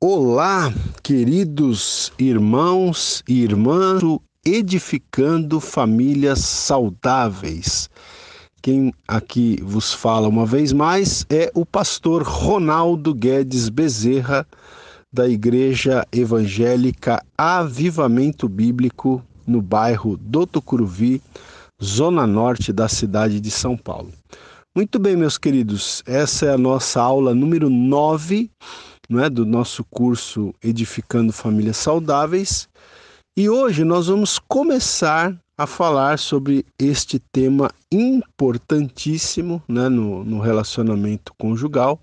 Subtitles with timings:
[0.00, 0.72] Olá,
[1.02, 4.00] queridos irmãos e irmãs,
[4.46, 7.90] edificando famílias saudáveis.
[8.62, 14.46] Quem aqui vos fala uma vez mais é o pastor Ronaldo Guedes Bezerra,
[15.12, 21.20] da Igreja Evangélica Avivamento Bíblico, no bairro do Tucuruvi,
[21.82, 24.12] zona norte da cidade de São Paulo.
[24.76, 28.48] Muito bem, meus queridos, essa é a nossa aula número 9
[29.08, 32.68] não é, do nosso curso Edificando Famílias Saudáveis.
[33.36, 41.32] E hoje nós vamos começar a falar sobre este tema importantíssimo né, no, no relacionamento
[41.38, 41.98] conjugal,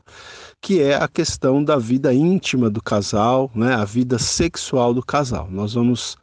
[0.60, 5.48] que é a questão da vida íntima do casal, né, a vida sexual do casal.
[5.50, 6.18] Nós vamos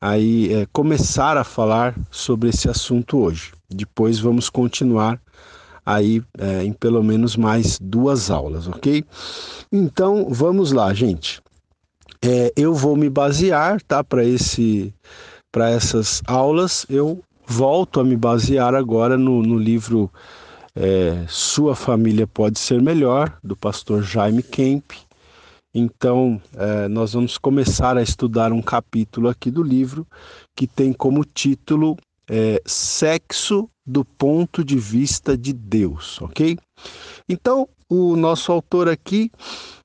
[0.00, 3.52] aí é, começar a falar sobre esse assunto hoje.
[3.68, 5.20] Depois vamos continuar
[5.86, 9.04] aí é, em pelo menos mais duas aulas, ok?
[9.70, 11.40] Então vamos lá, gente.
[12.20, 14.92] É, eu vou me basear, tá, para esse,
[15.52, 16.84] para essas aulas.
[16.90, 20.10] Eu volto a me basear agora no, no livro
[20.74, 24.92] é, Sua Família Pode Ser Melhor, do pastor Jaime Kemp.
[25.72, 30.06] Então, é, nós vamos começar a estudar um capítulo aqui do livro
[30.56, 31.96] que tem como título
[32.28, 36.58] é, Sexo do ponto de vista de Deus, ok?
[37.28, 39.30] Então, o nosso autor aqui,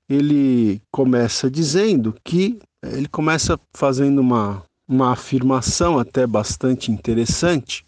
[0.09, 7.85] ele começa dizendo que, ele começa fazendo uma, uma afirmação até bastante interessante,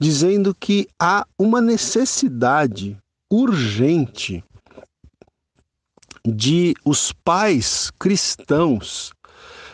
[0.00, 2.96] dizendo que há uma necessidade
[3.30, 4.42] urgente
[6.26, 9.12] de os pais cristãos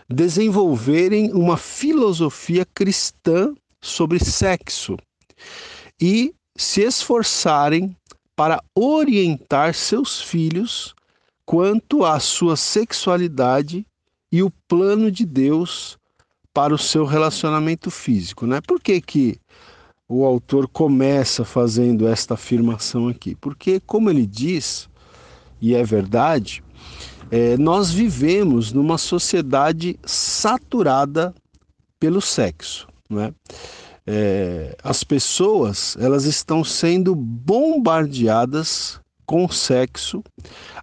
[0.08, 4.96] desenvolverem uma filosofia cristã sobre sexo
[6.00, 7.97] e se esforçarem
[8.37, 10.95] para orientar seus filhos
[11.45, 13.86] quanto à sua sexualidade
[14.31, 15.98] e o plano de Deus
[16.53, 18.61] para o seu relacionamento físico, né?
[18.61, 19.41] Por que que
[20.08, 23.35] o autor começa fazendo esta afirmação aqui?
[23.35, 24.89] Porque, como ele diz,
[25.61, 26.63] e é verdade,
[27.30, 31.35] é, nós vivemos numa sociedade saturada
[31.98, 33.35] pelo sexo, não é?
[34.07, 40.23] É, as pessoas elas estão sendo bombardeadas com sexo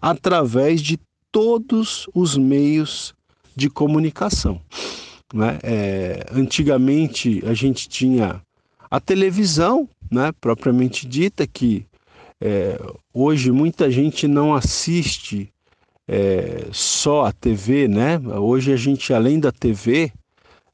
[0.02, 1.00] através de
[1.32, 3.14] todos os meios
[3.56, 4.59] de comunicação.
[5.34, 5.59] Né?
[5.64, 8.42] É, antigamente a gente tinha
[8.90, 11.86] a televisão, né, propriamente dita, que
[12.42, 12.78] é,
[13.14, 15.50] hoje muita gente não assiste
[16.08, 18.18] é, só a TV, né?
[18.20, 20.12] Hoje a gente, além da TV,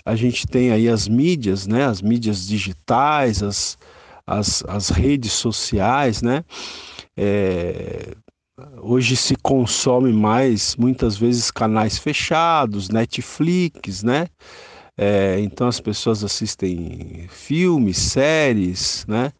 [0.08, 1.86] a gente tem aí as mídias, né?
[1.86, 3.78] As mídias digitais, as,
[4.26, 6.46] as, as redes sociais, né?
[7.18, 8.16] É,
[8.82, 14.28] hoje se consome mais, muitas vezes, canais fechados, Netflix, né?
[14.98, 19.34] É, então as pessoas assistem filmes, séries, né?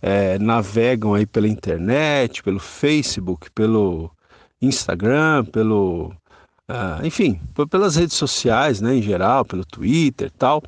[0.00, 4.10] É, navegam aí pela internet, pelo Facebook, pelo
[4.62, 6.14] Instagram, pelo
[6.66, 7.38] ah, enfim,
[7.70, 10.62] pelas redes sociais, né, em geral, pelo Twitter tal.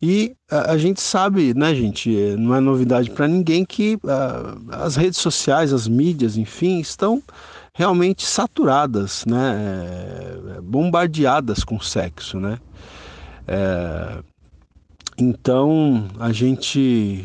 [0.00, 4.58] E a, a, gente sabe, né, gente, é, não é novidade para ninguém que ah,
[4.84, 7.22] as redes sociais, as mídias, enfim, estão
[7.72, 12.58] realmente saturadas, né, é, bombardeadas com sexo, né.
[13.46, 14.22] É,
[15.16, 17.24] então a gente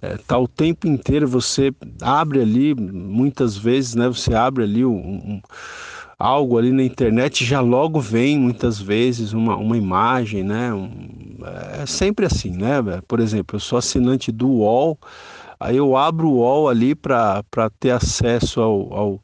[0.00, 4.96] é, tá o tempo inteiro você abre ali, muitas vezes, né, você abre ali um,
[4.96, 5.42] um
[6.18, 10.72] algo ali na internet, já logo vem muitas vezes uma, uma imagem, né?
[10.72, 11.36] Um,
[11.80, 12.80] é sempre assim, né?
[13.06, 14.98] Por exemplo, eu sou assinante do UOL,
[15.60, 17.44] aí eu abro o UOL ali para
[17.78, 19.20] ter acesso ao, ao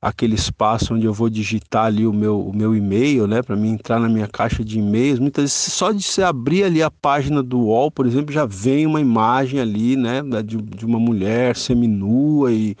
[0.00, 3.72] aquele espaço onde eu vou digitar ali o meu, o meu e-mail, né, para mim
[3.72, 5.18] entrar na minha caixa de e-mails.
[5.18, 8.86] Muitas vezes só de você abrir ali a página do UOL, por exemplo, já vem
[8.86, 12.74] uma imagem ali, né, de, de uma mulher seminua e,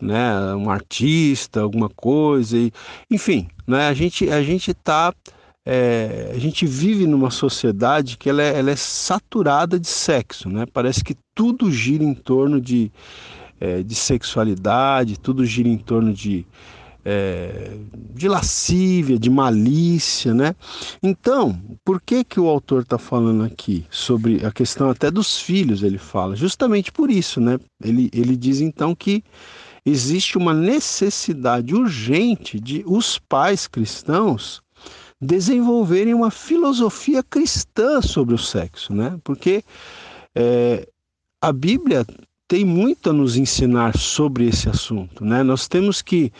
[0.00, 2.72] né, um artista, alguma coisa e,
[3.10, 5.12] enfim, né, a gente a gente tá
[5.66, 10.66] é, a gente vive numa sociedade que ela é, ela é saturada de sexo, né?
[10.70, 12.92] Parece que tudo gira em torno de
[13.64, 16.46] é, de sexualidade, tudo gira em torno de,
[17.02, 17.78] é,
[18.14, 20.54] de lascívia, de malícia, né?
[21.02, 25.82] Então, por que que o autor está falando aqui sobre a questão até dos filhos?
[25.82, 27.58] Ele fala justamente por isso, né?
[27.82, 29.24] Ele, ele diz então que
[29.86, 34.62] existe uma necessidade urgente de os pais cristãos
[35.18, 39.18] desenvolverem uma filosofia cristã sobre o sexo, né?
[39.24, 39.64] Porque
[40.34, 40.86] é,
[41.40, 42.04] a Bíblia
[42.46, 45.42] tem muito a nos ensinar sobre esse assunto, né?
[45.42, 46.32] Nós temos que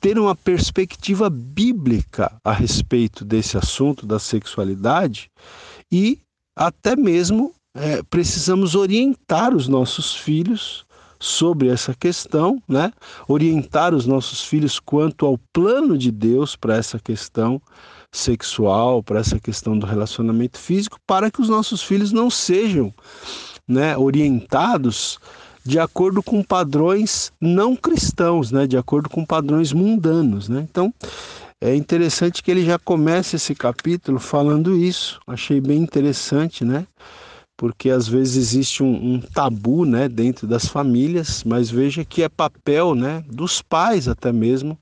[0.00, 5.30] ter uma perspectiva bíblica a respeito desse assunto da sexualidade
[5.92, 6.18] e
[6.56, 10.84] até mesmo é, precisamos orientar os nossos filhos
[11.18, 12.90] sobre essa questão, né?
[13.28, 17.60] Orientar os nossos filhos quanto ao plano de Deus para essa questão
[18.10, 22.92] sexual, para essa questão do relacionamento físico, para que os nossos filhos não sejam,
[23.68, 25.18] né, orientados
[25.64, 30.66] de acordo com padrões não cristãos, né, de acordo com padrões mundanos, né?
[30.68, 30.92] Então,
[31.62, 35.20] é interessante que ele já comece esse capítulo falando isso.
[35.26, 36.86] Achei bem interessante, né?
[37.54, 42.28] Porque às vezes existe um, um, tabu, né, dentro das famílias, mas veja que é
[42.30, 44.78] papel, né, dos pais até mesmo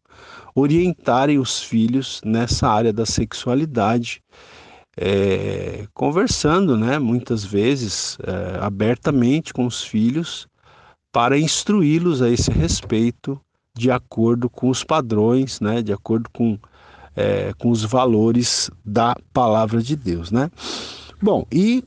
[0.55, 4.23] orientarem os filhos nessa área da sexualidade,
[4.97, 10.48] é, conversando, né, muitas vezes é, abertamente com os filhos
[11.19, 13.41] para instruí-los a esse respeito
[13.75, 16.57] de acordo com os padrões, né, de acordo com,
[17.17, 20.49] é, com os valores da palavra de Deus, né?
[21.21, 21.83] Bom, e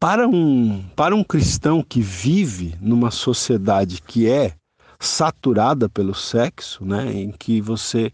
[0.00, 4.54] para um, para um cristão que vive numa sociedade que é
[4.98, 8.10] saturada pelo sexo, né, em que você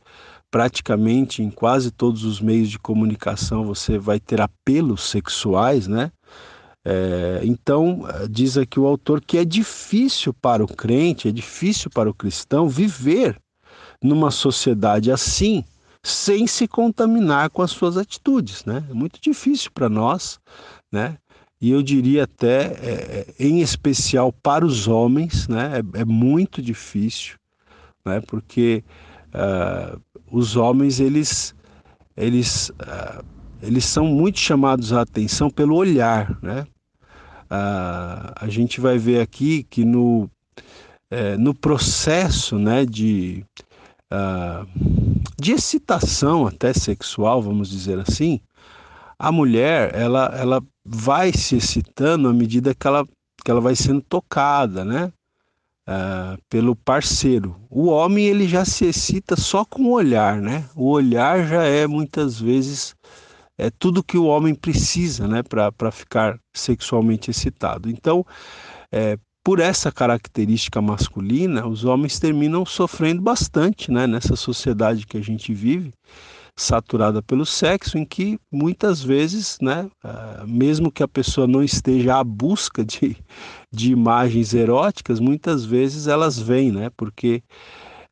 [0.50, 6.10] praticamente em quase todos os meios de comunicação você vai ter apelos sexuais, né?
[6.90, 12.08] É, então, diz aqui o autor que é difícil para o crente, é difícil para
[12.08, 13.38] o cristão viver
[14.02, 15.62] numa sociedade assim,
[16.02, 18.82] sem se contaminar com as suas atitudes, né?
[18.88, 20.40] É muito difícil para nós,
[20.90, 21.18] né?
[21.60, 25.82] E eu diria até, é, é, em especial para os homens, né?
[25.94, 27.36] É, é muito difícil,
[28.02, 28.22] né?
[28.26, 28.82] Porque
[29.34, 30.00] uh,
[30.30, 31.54] os homens, eles,
[32.16, 33.22] eles, uh,
[33.60, 36.66] eles são muito chamados a atenção pelo olhar, né?
[37.50, 40.30] Ah, a gente vai ver aqui que no,
[41.10, 43.44] é, no processo né, de,
[44.10, 44.66] ah,
[45.38, 48.40] de excitação até sexual, vamos dizer assim,
[49.18, 53.06] a mulher ela, ela vai se excitando à medida que ela,
[53.44, 55.12] que ela vai sendo tocada, né?
[55.88, 57.56] Uh, pelo parceiro.
[57.70, 60.68] O homem ele já se excita só com o olhar, né?
[60.76, 62.94] O olhar já é muitas vezes
[63.58, 67.90] é tudo que o homem precisa né, para ficar sexualmente excitado.
[67.90, 68.24] Então,
[68.92, 75.22] é, por essa característica masculina, os homens terminam sofrendo bastante né, nessa sociedade que a
[75.22, 75.92] gente vive,
[76.56, 82.18] saturada pelo sexo, em que muitas vezes, né, é, mesmo que a pessoa não esteja
[82.18, 83.16] à busca de,
[83.72, 87.42] de imagens eróticas, muitas vezes elas vêm, né, porque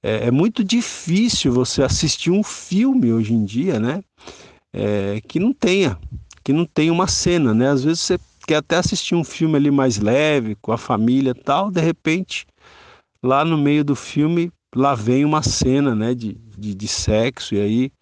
[0.02, 4.00] é, é muito difícil você assistir um filme hoje em dia, né?
[4.76, 5.99] É, que não tenha,
[6.44, 7.70] que não tenha uma cena, né?
[7.70, 11.70] Às vezes você quer até assistir um filme ali mais leve, com a família tal,
[11.70, 12.46] de repente,
[13.23, 17.61] lá no meio do filme, lá vem uma cena, né, de, de, de sexo, e
[17.61, 17.93] aí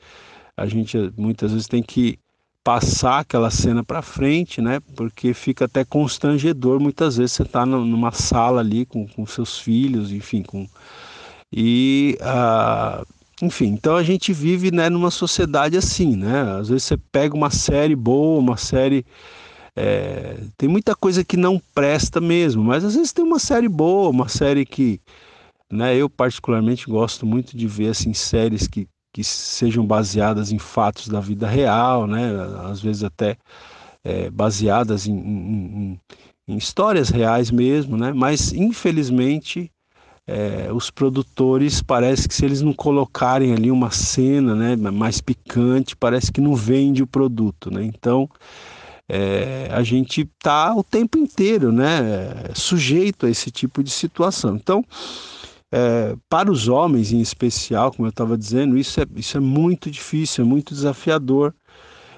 [0.56, 2.18] a gente muitas vezes tem que
[2.64, 4.80] passar aquela cena para frente, né?
[4.96, 6.80] Porque fica até constrangedor.
[6.80, 10.66] Muitas vezes você está numa sala ali com, com seus filhos, enfim, com
[11.52, 13.06] e uh,
[13.44, 16.58] enfim, então a gente vive né, numa sociedade assim, né?
[16.58, 19.04] Às vezes você pega uma série boa, uma série.
[19.76, 24.08] É, tem muita coisa que não presta mesmo, mas às vezes tem uma série boa,
[24.10, 25.00] uma série que.
[25.70, 31.08] Né, eu, particularmente, gosto muito de ver assim, séries que, que sejam baseadas em fatos
[31.08, 32.30] da vida real, né?
[32.70, 33.36] Às vezes até
[34.04, 36.00] é, baseadas em, em, em,
[36.48, 38.12] em histórias reais mesmo, né?
[38.12, 39.70] Mas infelizmente
[40.26, 45.94] é, os produtores parece que se eles não colocarem ali uma cena né, mais picante,
[45.94, 47.84] parece que não vende o produto, né?
[47.84, 48.28] Então
[49.08, 54.56] é, a gente está o tempo inteiro, né, sujeito a esse tipo de situação.
[54.56, 54.82] Então
[55.70, 59.90] é, para os homens em especial, como eu estava dizendo, isso é, isso é muito
[59.90, 61.54] difícil, é muito desafiador.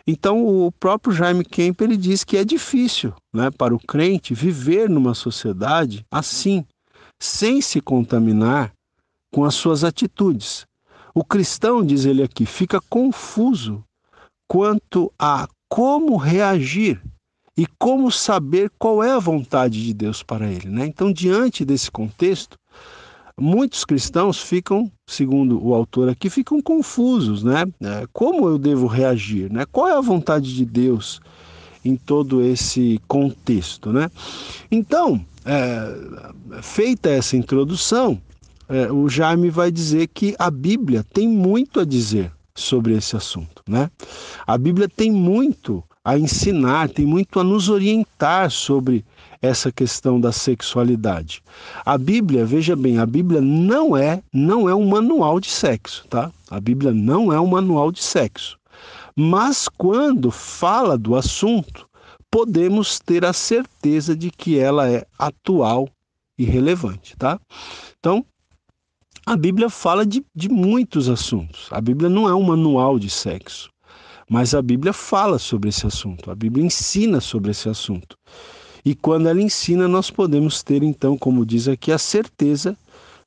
[0.06, 4.88] Então o próprio Jaime Kemp ele diz que é difícil, né, para o crente viver
[4.88, 6.64] numa sociedade assim,
[7.20, 8.72] sem se contaminar
[9.32, 10.66] com as suas atitudes.
[11.14, 13.82] O cristão, diz ele aqui, fica confuso
[14.48, 17.02] quanto a como reagir
[17.56, 20.68] e como saber qual é a vontade de Deus para ele.
[20.68, 20.86] Né?
[20.86, 22.58] Então, diante desse contexto,
[23.38, 27.64] muitos cristãos ficam, segundo o autor aqui, ficam confusos, né?
[27.80, 29.50] É, como eu devo reagir?
[29.50, 29.64] Né?
[29.70, 31.20] Qual é a vontade de Deus
[31.84, 34.10] em todo esse contexto, né?
[34.70, 38.20] Então, é, feita essa introdução,
[38.68, 43.62] é, o Jaime vai dizer que a Bíblia tem muito a dizer sobre esse assunto,
[43.68, 43.90] né?
[44.46, 49.04] A Bíblia tem muito a ensinar, tem muito a nos orientar sobre
[49.40, 51.42] essa questão da sexualidade.
[51.84, 56.32] A Bíblia, veja bem, a Bíblia não é, não é um manual de sexo, tá?
[56.50, 58.58] A Bíblia não é um manual de sexo.
[59.14, 61.85] Mas quando fala do assunto,
[62.36, 65.88] podemos ter a certeza de que ela é atual
[66.36, 67.40] e relevante, tá?
[67.98, 68.22] Então,
[69.24, 71.66] a Bíblia fala de, de muitos assuntos.
[71.70, 73.70] A Bíblia não é um manual de sexo,
[74.28, 76.30] mas a Bíblia fala sobre esse assunto.
[76.30, 78.18] A Bíblia ensina sobre esse assunto.
[78.84, 82.76] E quando ela ensina, nós podemos ter, então, como diz aqui, a certeza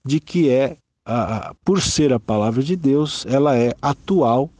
[0.05, 4.51] de que é, a, a, por ser a palavra de Deus, ela é atual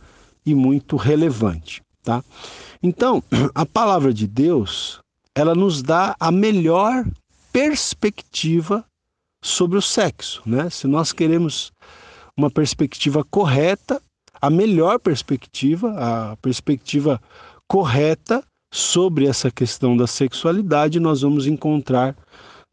[0.44, 2.24] e muito relevante, tá?
[2.82, 3.22] Então,
[3.54, 5.00] a palavra de Deus,
[5.36, 7.06] ela nos dá a melhor
[7.52, 8.86] perspectiva
[9.44, 10.70] sobre o sexo, né?
[10.70, 11.72] Se nós queremos
[12.38, 14.02] uma perspectiva correta,
[14.42, 17.22] a melhor perspectiva, a perspectiva
[17.68, 18.44] correta
[18.74, 22.16] sobre essa questão da sexualidade, nós vamos encontrar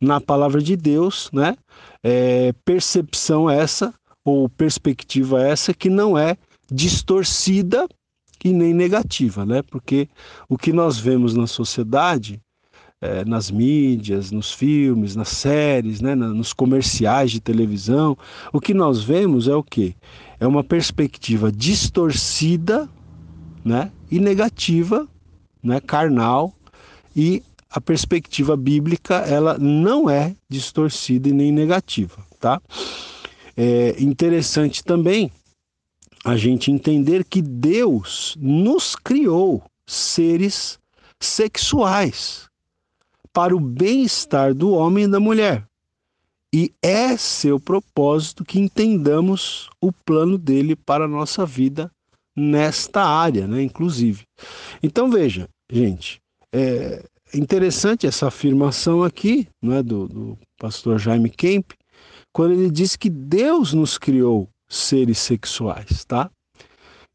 [0.01, 1.57] na palavra de Deus, né?
[2.03, 3.93] É, percepção essa
[4.25, 6.37] ou perspectiva essa que não é
[6.71, 7.89] distorcida
[8.45, 9.63] e nem negativa, né?
[9.63, 10.09] Porque
[10.49, 12.41] o que nós vemos na sociedade,
[13.01, 16.15] é, nas mídias, nos filmes, nas séries, né?
[16.15, 18.17] nos comerciais de televisão,
[18.53, 19.95] o que nós vemos é o quê?
[20.41, 22.89] É uma perspectiva distorcida,
[23.65, 23.91] né?
[24.11, 25.09] E negativa,
[25.63, 25.81] né?
[25.81, 26.53] Carnal
[27.15, 32.61] e a perspectiva bíblica ela não é distorcida e nem negativa, tá?
[33.57, 35.31] É interessante também
[36.27, 40.77] a gente entender que Deus nos criou seres
[41.21, 42.49] sexuais
[43.33, 45.65] para o bem-estar do homem e da mulher.
[46.53, 51.89] E é seu propósito que entendamos o plano dele para a nossa vida
[52.35, 54.25] nesta área, né, inclusive.
[54.83, 56.21] Então veja, gente,
[56.53, 61.71] é interessante essa afirmação aqui, né, do, do pastor Jaime Kemp,
[62.33, 66.31] quando ele diz que Deus nos criou seres sexuais, tá?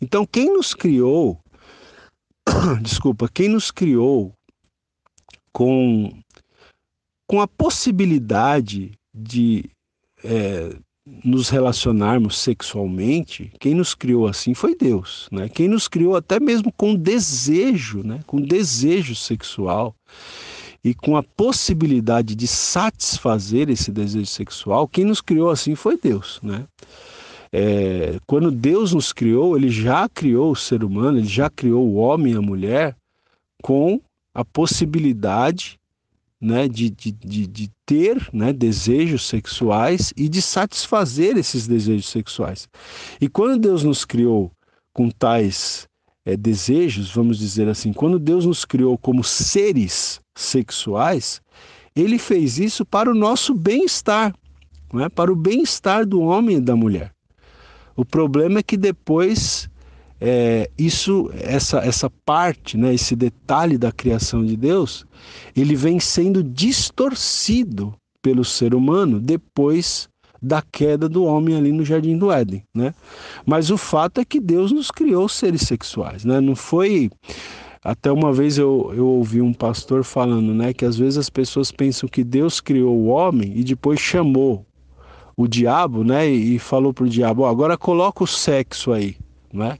[0.02, 1.40] Então, quem nos criou,
[2.82, 4.34] desculpa, quem nos criou
[5.54, 6.12] com,
[7.28, 9.70] com a possibilidade de
[10.24, 15.50] é, nos relacionarmos sexualmente, quem nos criou assim foi Deus, né?
[15.50, 18.22] Quem nos criou até mesmo com desejo, né?
[18.28, 19.96] Com desejo sexual
[20.84, 26.40] e com a possibilidade de satisfazer esse desejo sexual, quem nos criou assim foi Deus,
[26.42, 26.66] né?
[27.54, 31.96] É, quando Deus nos criou, Ele já criou o ser humano, Ele já criou o
[31.96, 32.96] homem e a mulher
[33.62, 34.00] com
[34.34, 35.78] a possibilidade
[36.40, 42.68] né, de, de, de, de ter né, desejos sexuais e de satisfazer esses desejos sexuais.
[43.20, 44.52] E quando Deus nos criou
[44.92, 45.88] com tais
[46.26, 51.42] é, desejos, vamos dizer assim, quando Deus nos criou como seres sexuais,
[51.96, 54.34] Ele fez isso para o nosso bem-estar,
[54.96, 55.10] é?
[55.10, 57.12] para o bem-estar do homem e da mulher.
[57.96, 59.70] O problema é que depois
[60.20, 65.06] é, isso, essa, essa parte, né, esse detalhe da criação de Deus,
[65.56, 70.08] ele vem sendo distorcido pelo ser humano depois
[70.40, 72.96] da queda do homem ali no jardim do Éden, né?
[73.46, 76.42] Mas o fato é que Deus nos criou seres sexuais, né?
[76.42, 77.12] Não foi
[77.84, 81.72] até uma vez eu, eu ouvi um pastor falando, né, que às vezes as pessoas
[81.72, 84.66] pensam que Deus criou o homem e depois chamou
[85.42, 89.16] o diabo, né, e falou para o diabo, oh, agora coloca o sexo aí,
[89.54, 89.78] né?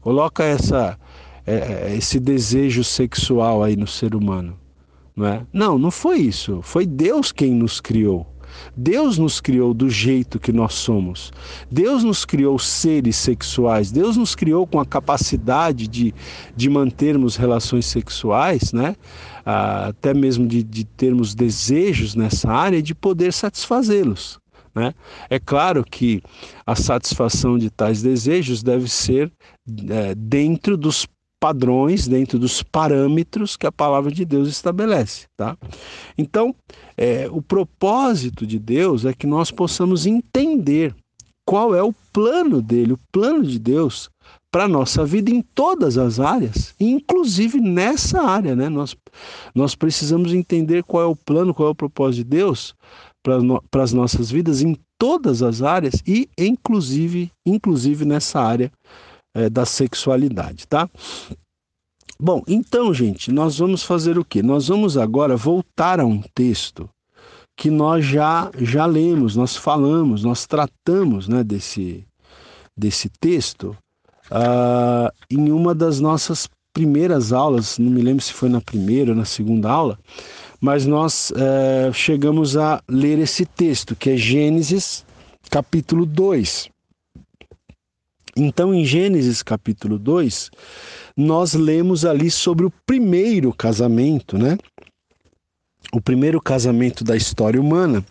[0.00, 0.98] Coloca essa,
[1.46, 4.58] é, é, esse desejo sexual aí no ser humano,
[5.14, 5.46] não é?
[5.52, 6.60] Não, não foi isso.
[6.62, 8.26] Foi Deus quem nos criou.
[8.76, 11.32] Deus nos criou do jeito que nós somos.
[11.70, 13.90] Deus nos criou seres sexuais.
[13.90, 16.14] Deus nos criou com a capacidade de,
[16.54, 18.96] de mantermos relações sexuais, né?
[19.44, 24.38] Ah, até mesmo de, de termos desejos nessa área e de poder satisfazê-los.
[24.76, 24.94] Né?
[25.30, 26.22] É claro que
[26.66, 29.32] a satisfação de tais desejos deve ser
[29.88, 31.08] é, dentro dos
[31.40, 35.26] padrões, dentro dos parâmetros que a palavra de Deus estabelece.
[35.34, 35.56] Tá?
[36.18, 36.54] Então,
[36.94, 40.94] é, o propósito de Deus é que nós possamos entender
[41.46, 44.10] qual é o plano dele, o plano de Deus
[44.50, 48.56] para a nossa vida em todas as áreas, inclusive nessa área.
[48.56, 48.68] Né?
[48.68, 48.96] Nós,
[49.54, 52.74] nós precisamos entender qual é o plano, qual é o propósito de Deus
[53.70, 58.70] para as nossas vidas em todas as áreas e inclusive, inclusive nessa área
[59.34, 60.88] é, da sexualidade, tá?
[62.18, 64.42] Bom, então, gente, nós vamos fazer o quê?
[64.42, 66.88] Nós vamos agora voltar a um texto
[67.56, 72.06] que nós já já lemos, nós falamos, nós tratamos, né, desse
[72.76, 73.76] desse texto
[74.30, 79.16] uh, em uma das nossas primeiras aulas, não me lembro se foi na primeira ou
[79.16, 79.98] na segunda aula,
[80.60, 85.04] mas nós é, chegamos a ler esse texto, que é Gênesis
[85.50, 86.68] capítulo 2.
[88.36, 90.50] Então, em Gênesis capítulo 2,
[91.16, 94.58] nós lemos ali sobre o primeiro casamento, né?
[95.92, 98.04] O primeiro casamento da história humana,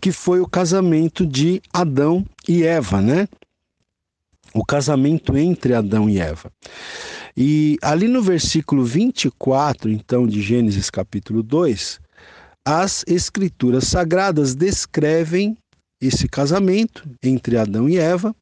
[0.00, 3.28] que foi o casamento de Adão e Eva, né?
[4.52, 6.50] O casamento entre Adão e Eva.
[7.36, 12.00] E ali no versículo 24, então, de Gênesis capítulo 2,
[12.66, 15.56] as escrituras sagradas descrevem
[16.00, 18.34] esse casamento entre Adão e Eva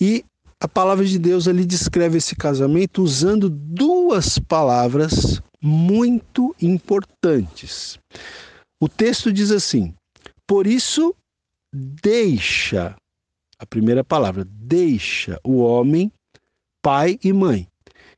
[0.00, 0.24] e
[0.60, 7.98] a palavra de Deus ali descreve esse casamento usando duas palavras muito importantes.
[8.80, 9.94] O texto diz assim:
[10.46, 11.14] Por isso
[11.72, 12.96] deixa,
[13.58, 16.10] a primeira palavra, deixa o homem
[16.82, 17.68] pai e mãe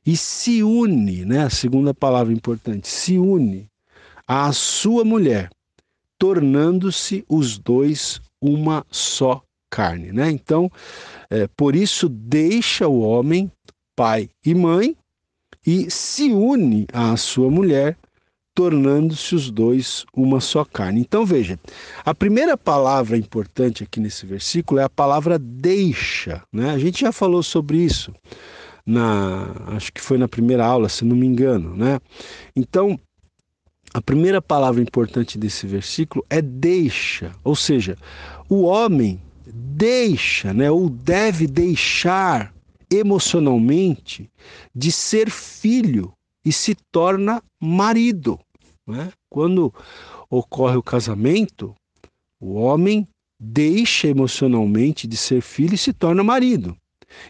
[0.05, 1.43] e se une, né?
[1.43, 3.69] A segunda palavra importante, se une
[4.27, 5.49] à sua mulher,
[6.17, 10.29] tornando-se os dois uma só carne, né?
[10.29, 10.71] Então,
[11.29, 13.51] é, por isso deixa o homem,
[13.95, 14.95] pai e mãe,
[15.65, 17.97] e se une à sua mulher,
[18.53, 20.99] tornando-se os dois uma só carne.
[20.99, 21.59] Então veja,
[22.03, 26.71] a primeira palavra importante aqui nesse versículo é a palavra deixa, né?
[26.71, 28.13] A gente já falou sobre isso
[28.85, 31.99] na, acho que foi na primeira aula, se não me engano, né?
[32.55, 32.99] Então,
[33.93, 37.97] a primeira palavra importante desse versículo é deixa, ou seja,
[38.49, 42.53] o homem deixa, né, ou deve deixar
[42.89, 44.29] emocionalmente
[44.73, 46.13] de ser filho
[46.45, 48.39] e se torna marido.
[48.87, 49.11] Né?
[49.29, 49.73] Quando
[50.29, 51.75] ocorre o casamento,
[52.39, 53.07] o homem
[53.39, 56.75] deixa emocionalmente de ser filho e se torna marido.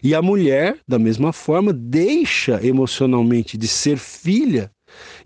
[0.02, 4.70] E a mulher, da mesma forma, deixa emocionalmente de ser filha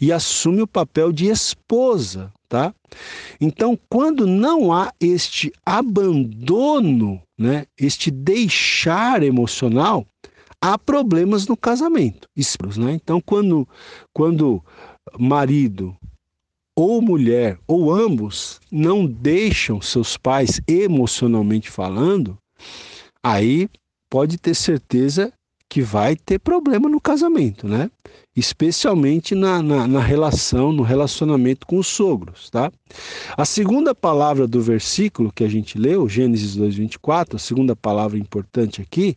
[0.00, 2.74] e assume o papel de esposa tá?
[3.40, 10.06] Então, quando não há este abandono, né, este deixar emocional,
[10.60, 12.28] há problemas no casamento.
[12.76, 12.92] Né?
[12.92, 13.68] Então, quando,
[14.12, 14.62] quando
[15.18, 15.96] marido
[16.74, 22.38] ou mulher ou ambos não deixam seus pais emocionalmente falando,
[23.22, 23.68] aí
[24.10, 25.32] pode ter certeza
[25.68, 27.90] que vai ter problema no casamento, né?
[28.36, 32.70] especialmente na, na, na, relação, no relacionamento com os sogros, tá?
[33.34, 38.82] A segunda palavra do versículo que a gente leu, Gênesis 2:24, a segunda palavra importante
[38.82, 39.16] aqui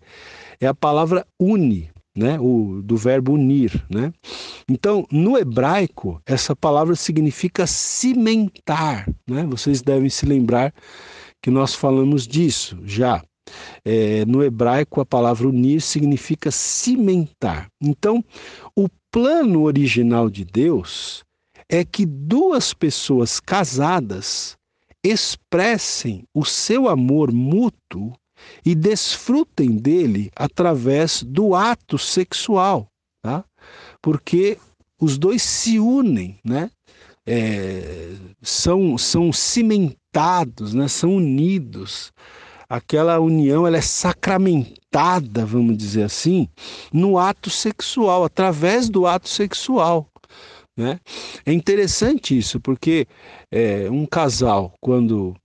[0.59, 2.39] é a palavra une, né?
[2.39, 4.13] O do verbo unir, né?
[4.69, 9.45] Então, no hebraico, essa palavra significa cimentar, né?
[9.49, 10.73] Vocês devem se lembrar
[11.41, 13.21] que nós falamos disso já.
[13.83, 17.67] É, no hebraico, a palavra unir significa cimentar.
[17.81, 18.23] Então,
[18.75, 21.23] o plano original de Deus
[21.67, 24.57] é que duas pessoas casadas
[25.03, 28.13] expressem o seu amor mútuo
[28.65, 32.87] e desfrutem dele através do ato sexual,
[33.21, 33.45] tá?
[34.01, 34.57] Porque
[34.99, 36.69] os dois se unem, né?
[37.25, 40.87] É, são, são cimentados, né?
[40.87, 42.11] são unidos
[42.69, 46.47] aquela união ela é sacramentada, vamos dizer assim,
[46.93, 50.07] no ato sexual, através do ato sexual.
[50.77, 50.99] Né?
[51.45, 53.07] É interessante isso, porque
[53.51, 55.35] é, um casal, quando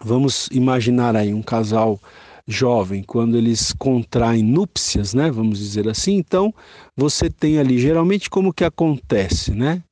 [0.00, 1.98] vamos imaginar aí um casal
[2.46, 6.54] jovem, quando eles contraem núpcias, né, vamos dizer assim, então
[6.96, 9.82] você tem ali geralmente como que acontece, né?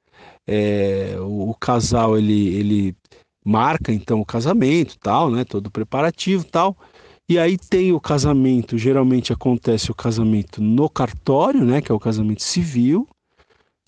[0.46, 2.96] É, o, o, casal ele, ele
[3.44, 6.76] marca então o casamento, tal, né, todo o preparativo, tal.
[7.28, 12.00] E aí tem o casamento, geralmente acontece o casamento no cartório, né, que é o
[12.00, 13.08] casamento civil.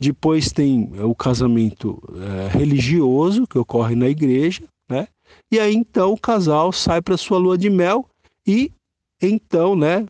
[0.01, 5.07] Depois tem o casamento é, religioso, que ocorre na igreja, né?
[5.53, 8.05] E aí então o casal sai para sua lua de mel
[8.47, 8.73] e
[9.23, 10.07] então, né,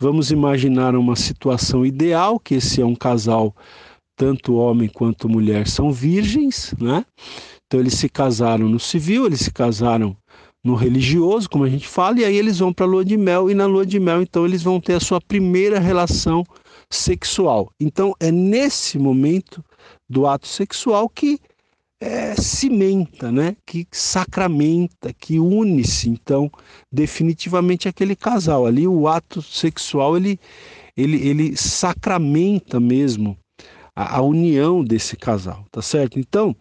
[0.00, 3.54] vamos imaginar uma situação ideal, que esse é um casal
[4.16, 7.04] tanto homem quanto mulher são virgens, né?
[7.66, 10.16] Então eles se casaram no civil, eles se casaram
[10.66, 13.48] no religioso, como a gente fala, e aí eles vão para a lua de mel,
[13.48, 16.44] e na lua de mel, então, eles vão ter a sua primeira relação
[16.90, 17.70] sexual.
[17.80, 19.64] Então, é nesse momento
[20.08, 21.38] do ato sexual que
[22.00, 23.56] é, cimenta, né?
[23.64, 26.50] que sacramenta, que une-se, então,
[26.92, 28.66] definitivamente aquele casal.
[28.66, 30.38] Ali o ato sexual, ele,
[30.96, 33.38] ele, ele sacramenta mesmo
[33.96, 36.18] a, a união desse casal, tá certo?
[36.18, 36.54] Então,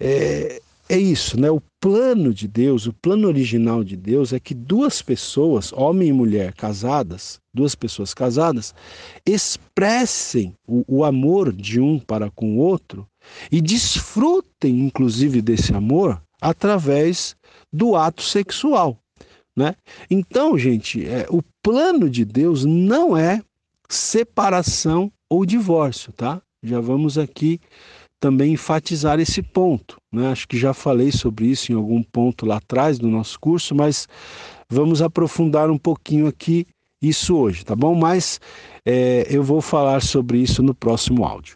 [0.00, 1.48] é, é isso, né?
[1.50, 6.12] O plano de Deus, o plano original de Deus é que duas pessoas, homem e
[6.12, 8.74] mulher casadas, duas pessoas casadas,
[9.24, 13.06] expressem o, o amor de um para com o outro
[13.52, 17.36] e desfrutem, inclusive, desse amor através
[17.72, 18.98] do ato sexual.
[19.56, 19.76] Né?
[20.10, 23.42] Então, gente, é, o plano de Deus não é
[23.88, 26.42] separação ou divórcio, tá?
[26.62, 27.60] Já vamos aqui
[28.20, 29.96] também enfatizar esse ponto.
[30.12, 30.30] Né?
[30.30, 34.06] Acho que já falei sobre isso em algum ponto lá atrás do nosso curso, mas
[34.68, 36.66] vamos aprofundar um pouquinho aqui
[37.02, 37.94] isso hoje, tá bom?
[37.94, 38.38] Mas
[38.84, 41.54] é, eu vou falar sobre isso no próximo áudio.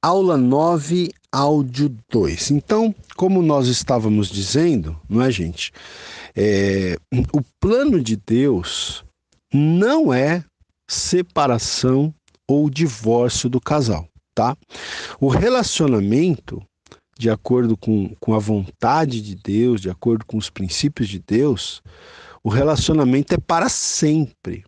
[0.00, 2.52] Aula 9, áudio 2.
[2.52, 5.72] Então, como nós estávamos dizendo, não é, gente?
[6.34, 6.96] É,
[7.32, 9.04] o plano de Deus
[9.52, 10.42] não é
[10.88, 12.14] separação
[12.48, 14.08] ou divórcio do casal
[14.38, 14.56] tá?
[15.20, 16.62] O relacionamento,
[17.18, 21.82] de acordo com, com a vontade de Deus, de acordo com os princípios de Deus,
[22.44, 24.64] o relacionamento é para sempre.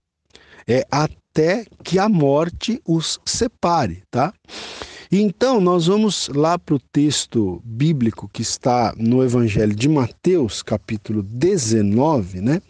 [0.67, 4.35] É até que a morte os separe, tá?
[5.19, 11.21] Então nós vamos lá para o texto bíblico que está no Evangelho de Mateus, capítulo
[11.23, 12.63] 19, né?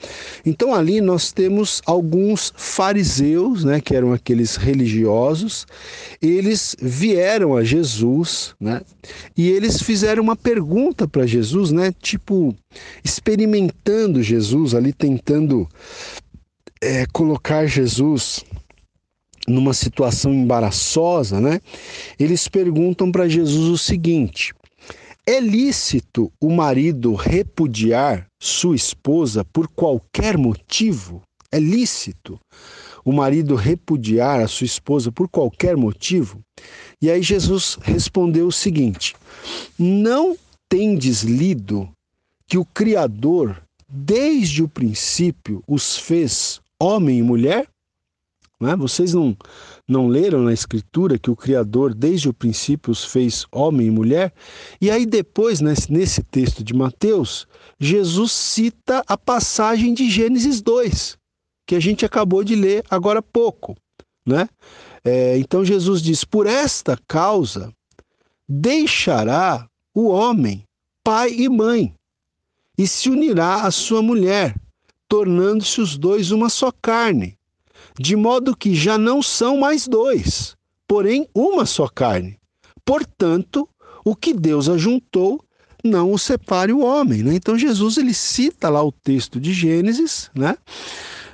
[0.45, 5.67] Então ali nós temos alguns fariseus, né, que eram aqueles religiosos,
[6.23, 8.81] eles vieram a Jesus, né?
[9.37, 11.93] E eles fizeram uma pergunta para Jesus, né?
[12.01, 12.57] Tipo,
[13.05, 15.69] experimentando Jesus ali, tentando
[16.81, 18.43] é, colocar Jesus
[19.51, 21.61] numa situação embaraçosa, né?
[22.19, 24.55] Eles perguntam para Jesus o seguinte:
[25.27, 31.23] é lícito o marido repudiar sua esposa por qualquer motivo?
[31.53, 32.39] É lícito
[33.05, 36.41] o marido repudiar a sua esposa por qualquer motivo?
[37.03, 39.15] E aí Jesus respondeu o seguinte:
[39.79, 40.37] Não
[40.69, 41.89] tendes lido
[42.47, 47.69] que o Criador, desde o princípio, os fez homem e mulher?
[48.61, 48.77] Né?
[48.77, 49.35] Vocês não,
[49.89, 54.35] não leram na Escritura que o Criador, desde o princípio, os fez homem e mulher?
[54.81, 61.17] E aí, depois, nesse, nesse texto de Mateus, Jesus cita a passagem de Gênesis 2,
[61.67, 63.75] que a gente acabou de ler agora há pouco.
[64.27, 64.47] Né?
[65.03, 67.73] É, então, Jesus diz: Por esta causa
[68.47, 70.65] deixará o homem
[71.03, 71.95] pai e mãe,
[72.77, 74.55] e se unirá à sua mulher,
[75.09, 77.40] tornando-se os dois uma só carne
[77.99, 82.39] de modo que já não são mais dois, porém uma só carne.
[82.85, 83.69] Portanto,
[84.05, 85.43] o que Deus ajuntou,
[85.85, 87.23] não o separe o homem.
[87.23, 87.35] Né?
[87.35, 90.57] Então Jesus ele cita lá o texto de Gênesis, né?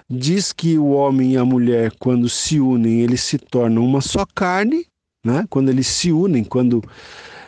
[0.08, 4.24] diz que o homem e a mulher, quando se unem, eles se tornam uma só
[4.24, 4.86] carne,
[5.24, 5.44] né?
[5.50, 6.82] quando eles se unem, quando.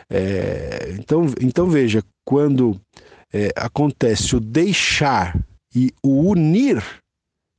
[0.09, 0.95] É...
[0.99, 2.79] então, então veja, quando
[3.33, 5.39] é, acontece o deixar
[5.73, 6.83] e o unir,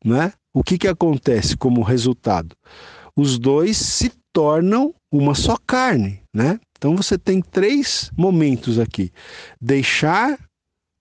[0.04, 0.32] né?
[0.54, 2.56] O que, que acontece como resultado?
[3.16, 6.58] Os dois se tornam uma só carne, né?
[6.76, 9.12] Então você tem três momentos aqui:
[9.60, 10.38] deixar,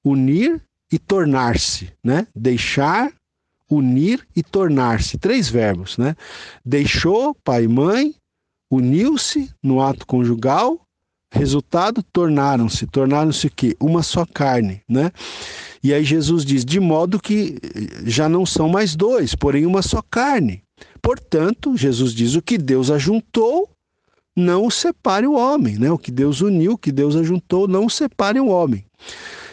[0.04, 2.28] unir e tornar-se, né?
[2.36, 3.14] Deixar,
[3.70, 6.16] unir e tornar-se, três verbos, né?
[6.66, 8.16] Deixou pai e mãe,
[8.72, 10.82] uniu-se no ato conjugal,
[11.32, 13.76] resultado tornaram-se, tornaram-se o quê?
[13.80, 15.12] Uma só carne, né?
[15.84, 17.58] E aí Jesus diz: de modo que
[18.06, 20.64] já não são mais dois, porém uma só carne.
[21.02, 23.70] Portanto, Jesus diz: o que Deus ajuntou,
[24.36, 25.92] não o separe o homem, né?
[25.92, 28.86] O que Deus uniu, o que Deus ajuntou, não o separe o homem.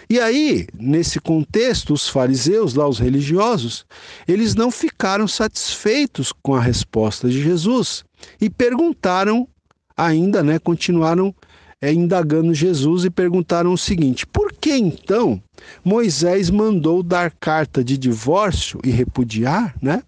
[0.09, 3.85] E aí, nesse contexto, os fariseus, lá os religiosos,
[4.27, 8.05] eles não ficaram satisfeitos com a resposta de Jesus
[8.41, 9.49] e perguntaram
[9.97, 11.35] ainda, né, continuaram
[11.81, 15.43] é, indagando Jesus e perguntaram o seguinte: por que então
[15.85, 20.03] Moisés mandou dar carta de divórcio e repudiar, né?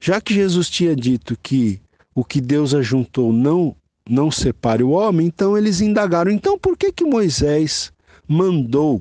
[0.00, 1.80] Já que Jesus tinha dito que
[2.14, 3.74] o que Deus ajuntou não
[4.08, 7.92] não separe o homem, então eles indagaram: então por que que Moisés
[8.28, 9.00] mandou,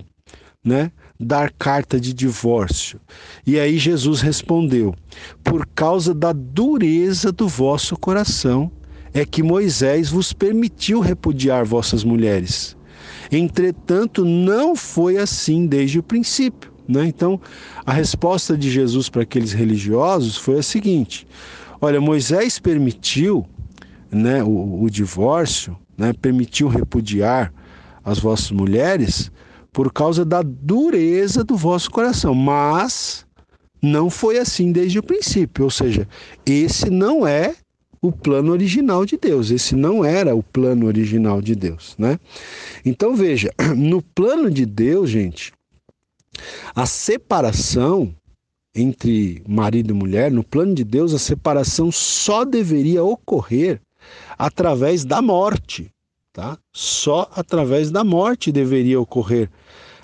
[0.63, 0.91] né?
[1.21, 2.99] dar carta de divórcio.
[3.45, 4.95] E aí Jesus respondeu:
[5.43, 8.71] Por causa da dureza do vosso coração
[9.13, 12.77] é que Moisés vos permitiu repudiar vossas mulheres.
[13.31, 16.71] Entretanto, não foi assim desde o princípio.
[16.87, 17.05] Né?
[17.05, 17.39] Então,
[17.85, 21.27] a resposta de Jesus para aqueles religiosos foi a seguinte:
[21.79, 23.45] olha, Moisés permitiu
[24.11, 27.53] né, o, o divórcio, né, permitiu repudiar
[28.03, 29.31] as vossas mulheres
[29.71, 33.25] por causa da dureza do vosso coração, mas
[33.81, 35.63] não foi assim desde o princípio.
[35.63, 36.07] Ou seja,
[36.45, 37.55] esse não é
[38.01, 39.51] o plano original de Deus.
[39.51, 42.19] Esse não era o plano original de Deus, né?
[42.83, 45.53] Então veja, no plano de Deus, gente,
[46.73, 48.13] a separação
[48.73, 53.81] entre marido e mulher, no plano de Deus, a separação só deveria ocorrer
[54.37, 55.91] através da morte,
[56.31, 56.57] tá?
[56.71, 59.49] Só através da morte deveria ocorrer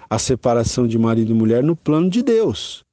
[0.10, 2.84] a separação de marido e mulher no plano de Deus.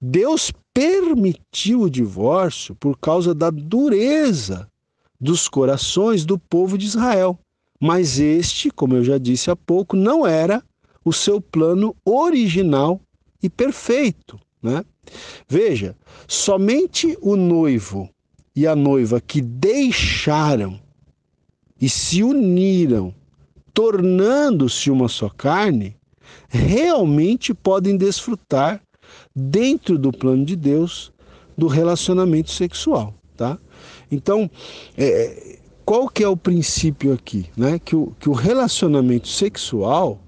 [0.00, 4.70] Deus permitiu o divórcio por causa da dureza
[5.20, 7.36] dos corações do povo de Israel.
[7.80, 10.62] Mas este, como eu já disse há pouco, não era
[11.04, 13.00] o seu plano original
[13.42, 14.38] e perfeito.
[14.62, 14.84] Né?
[15.48, 15.96] Veja,
[16.28, 18.08] somente o noivo
[18.54, 20.78] e a noiva que deixaram
[21.80, 23.12] e se uniram,
[23.74, 25.96] tornando-se uma só carne,
[26.48, 28.80] realmente podem desfrutar
[29.34, 31.12] dentro do plano de Deus
[31.56, 33.58] do relacionamento sexual, tá?
[34.10, 34.50] Então,
[34.96, 37.78] é, qual que é o princípio aqui, né?
[37.78, 40.20] Que o, que o relacionamento sexual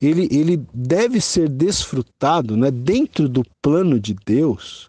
[0.00, 2.70] ele, ele deve ser desfrutado, né?
[2.70, 4.88] Dentro do plano de Deus,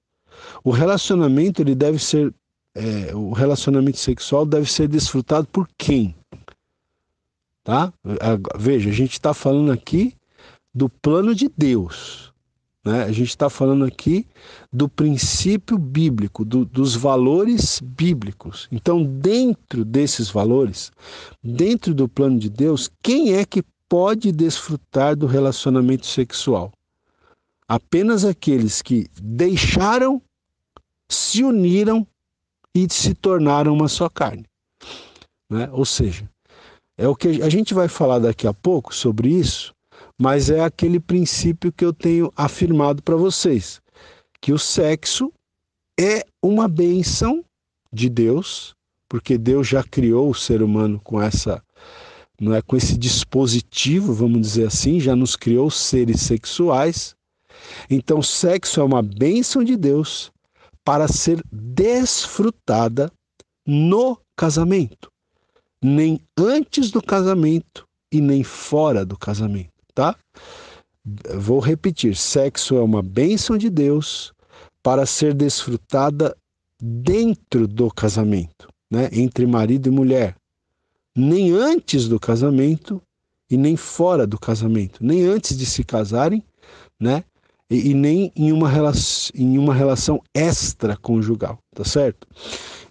[0.64, 2.34] o relacionamento ele deve ser
[2.76, 6.14] é, o relacionamento sexual deve ser desfrutado por quem?
[7.64, 7.92] Tá?
[8.58, 10.14] Veja, a gente está falando aqui
[10.74, 12.34] do plano de Deus.
[12.86, 13.04] Né?
[13.04, 14.28] A gente está falando aqui
[14.72, 18.68] do princípio bíblico, do, dos valores bíblicos.
[18.72, 20.92] Então, dentro desses valores,
[21.44, 26.72] dentro do plano de Deus, quem é que pode desfrutar do relacionamento sexual?
[27.68, 30.22] Apenas aqueles que deixaram,
[31.10, 32.06] se uniram
[32.76, 34.46] e se tornaram uma só carne.
[35.50, 35.68] Né?
[35.72, 36.30] Ou seja,
[36.96, 39.75] é o que a gente vai falar daqui a pouco sobre isso,
[40.20, 43.82] mas é aquele princípio que eu tenho afirmado para vocês,
[44.42, 45.32] que o sexo
[46.00, 47.44] é uma bênção
[47.92, 48.76] de Deus,
[49.10, 51.64] porque Deus já criou o ser humano com essa
[52.40, 57.16] não é com esse dispositivo, vamos dizer assim, já nos criou seres sexuais.
[57.90, 60.32] Então, sexo é uma bênção de Deus
[60.84, 63.12] para ser desfrutada
[63.66, 65.12] no casamento,
[65.82, 70.16] nem antes do casamento e nem fora do casamento, tá?
[71.38, 74.34] Vou repetir: sexo é uma bênção de Deus
[74.84, 76.36] para ser desfrutada
[76.80, 79.10] dentro do casamento, né?
[79.12, 80.36] entre marido e mulher,
[81.18, 83.02] nem antes do casamento
[83.50, 86.44] e nem fora do casamento, nem antes de se casarem,
[87.00, 87.24] né?
[87.70, 92.28] e, e nem em uma, relação, em uma relação extraconjugal, tá certo?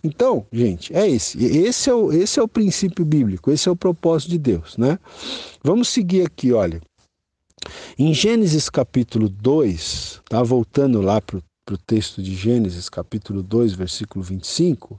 [0.02, 1.42] Então, gente, é esse.
[1.44, 4.98] Esse é, o, esse é o princípio bíblico, esse é o propósito de Deus, né?
[5.62, 6.80] Vamos seguir aqui, olha.
[7.98, 10.42] Em Gênesis capítulo 2, tá?
[10.42, 11.38] voltando lá para
[11.70, 14.98] o texto de Gênesis capítulo 2, versículo 25,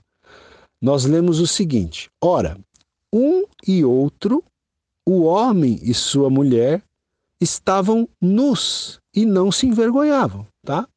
[0.81, 2.57] nós lemos o seguinte: Ora,
[3.13, 4.43] um e outro,
[5.07, 6.83] o homem e sua mulher,
[7.41, 10.87] estavam nus e não se envergonhavam, tá?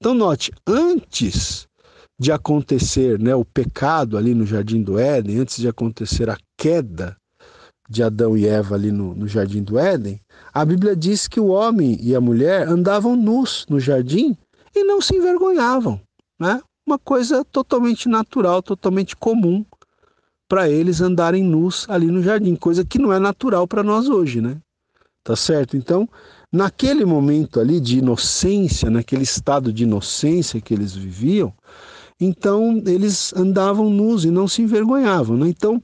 [0.00, 1.66] Então note, antes
[2.18, 7.16] de acontecer, né, o pecado ali no jardim do Éden, antes de acontecer a queda
[7.88, 10.20] de Adão e Eva ali no, no jardim do Éden,
[10.52, 14.36] a Bíblia diz que o homem e a mulher andavam nus no jardim
[14.74, 16.00] e não se envergonhavam,
[16.38, 16.60] né?
[16.86, 19.64] Uma coisa totalmente natural, totalmente comum
[20.48, 24.40] para eles andarem nus ali no jardim, coisa que não é natural para nós hoje,
[24.40, 24.58] né?
[25.22, 25.76] Tá certo?
[25.76, 26.06] Então,
[26.52, 31.52] naquele momento ali de inocência, naquele estado de inocência que eles viviam,
[32.20, 35.36] então eles andavam nus e não se envergonhavam.
[35.36, 35.48] Né?
[35.48, 35.82] Então,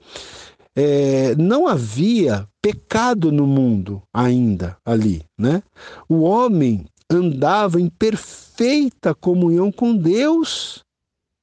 [0.77, 5.23] é, não havia pecado no mundo ainda ali.
[5.39, 5.63] Né?
[6.09, 10.85] O homem andava em perfeita comunhão com Deus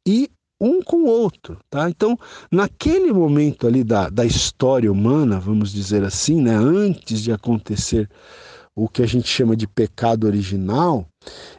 [0.08, 1.88] e um com o outro, tá?
[1.88, 2.18] Então,
[2.52, 8.10] naquele momento ali da, da história humana, vamos dizer assim, né, antes de acontecer
[8.76, 11.08] o que a gente chama de pecado original,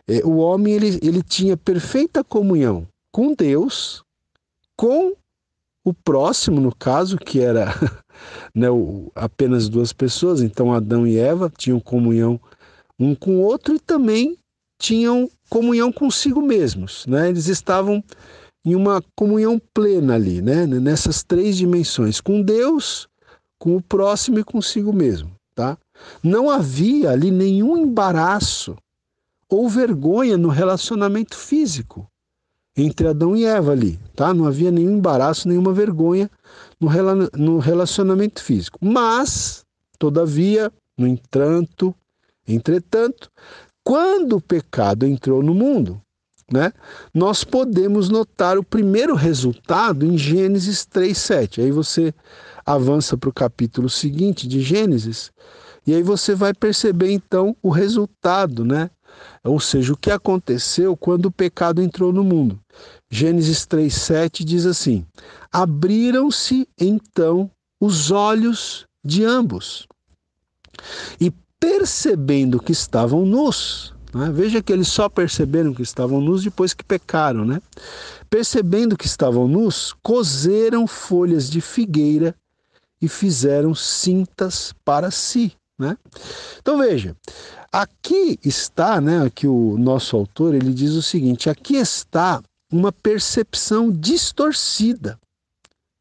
[0.08, 4.02] é, o homem ele, ele tinha perfeita comunhão com Deus,
[4.76, 5.12] com
[5.88, 7.74] o próximo, no caso, que era
[8.54, 12.40] né, o, apenas duas pessoas, então Adão e Eva tinham comunhão
[12.98, 14.36] um com o outro e também
[14.78, 17.28] tinham comunhão consigo mesmos, né?
[17.28, 18.02] Eles estavam
[18.64, 20.66] em uma comunhão plena ali, né?
[20.66, 23.08] Nessas três dimensões, com Deus,
[23.58, 25.78] com o próximo e consigo mesmo, tá?
[26.22, 28.76] Não havia ali nenhum embaraço
[29.48, 32.08] ou vergonha no relacionamento físico
[32.78, 34.32] entre Adão e Eva ali, tá?
[34.32, 36.30] Não havia nenhum embaraço, nenhuma vergonha
[37.36, 38.78] no, relacionamento físico.
[38.80, 39.64] Mas,
[39.98, 41.94] todavia, no entanto,
[42.46, 43.30] entretanto,
[43.82, 46.00] quando o pecado entrou no mundo,
[46.50, 46.72] né,
[47.12, 51.60] nós podemos notar o primeiro resultado em Gênesis 3:7.
[51.60, 52.14] Aí você
[52.64, 55.30] avança para o capítulo seguinte de Gênesis
[55.86, 58.90] e aí você vai perceber então o resultado, né?
[59.44, 62.58] Ou seja, o que aconteceu quando o pecado entrou no mundo.
[63.10, 65.06] Gênesis 3:7 diz assim:
[65.52, 67.50] Abriram-se então
[67.80, 69.86] os olhos de ambos.
[71.20, 74.30] E percebendo que estavam nus, né?
[74.32, 77.60] veja que eles só perceberam que estavam nus depois que pecaram, né?
[78.30, 82.34] Percebendo que estavam nus, cozeram folhas de figueira
[83.00, 85.52] e fizeram cintas para si.
[85.78, 85.96] Né?
[86.58, 87.16] Então veja,
[87.72, 93.90] aqui está, né, aqui o nosso autor ele diz o seguinte: aqui está uma percepção
[93.90, 95.18] distorcida.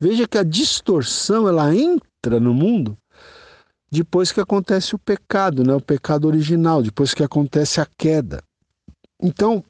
[0.02, 2.98] Veja que a distorção ela entra no mundo
[3.90, 8.44] depois que acontece o pecado, né, o pecado original, depois que acontece a queda.
[9.22, 9.64] Então,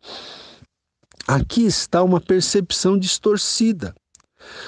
[1.27, 3.93] aqui está uma percepção distorcida.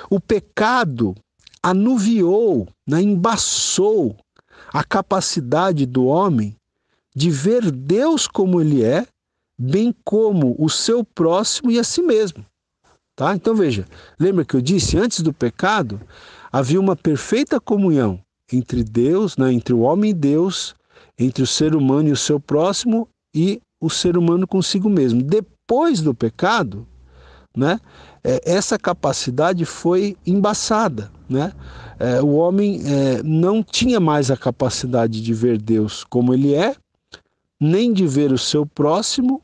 [0.09, 1.15] O pecado
[1.63, 4.15] anuviou, né, embaçou
[4.73, 6.55] a capacidade do homem
[7.15, 9.05] de ver Deus como ele é,
[9.57, 12.45] bem como o seu próximo e a si mesmo.
[13.15, 13.35] Tá?
[13.35, 13.85] Então veja,
[14.17, 15.99] lembra que eu disse antes do pecado
[16.51, 18.19] havia uma perfeita comunhão
[18.51, 20.73] entre Deus, né, entre o homem e Deus,
[21.17, 25.21] entre o ser humano e o seu próximo e o ser humano consigo mesmo.
[25.21, 26.87] Depois do pecado,
[27.55, 27.79] né,
[28.23, 31.51] é, essa capacidade foi embaçada, né?
[31.99, 36.75] É, o homem é, não tinha mais a capacidade de ver Deus como ele é,
[37.59, 39.41] nem de ver o seu próximo,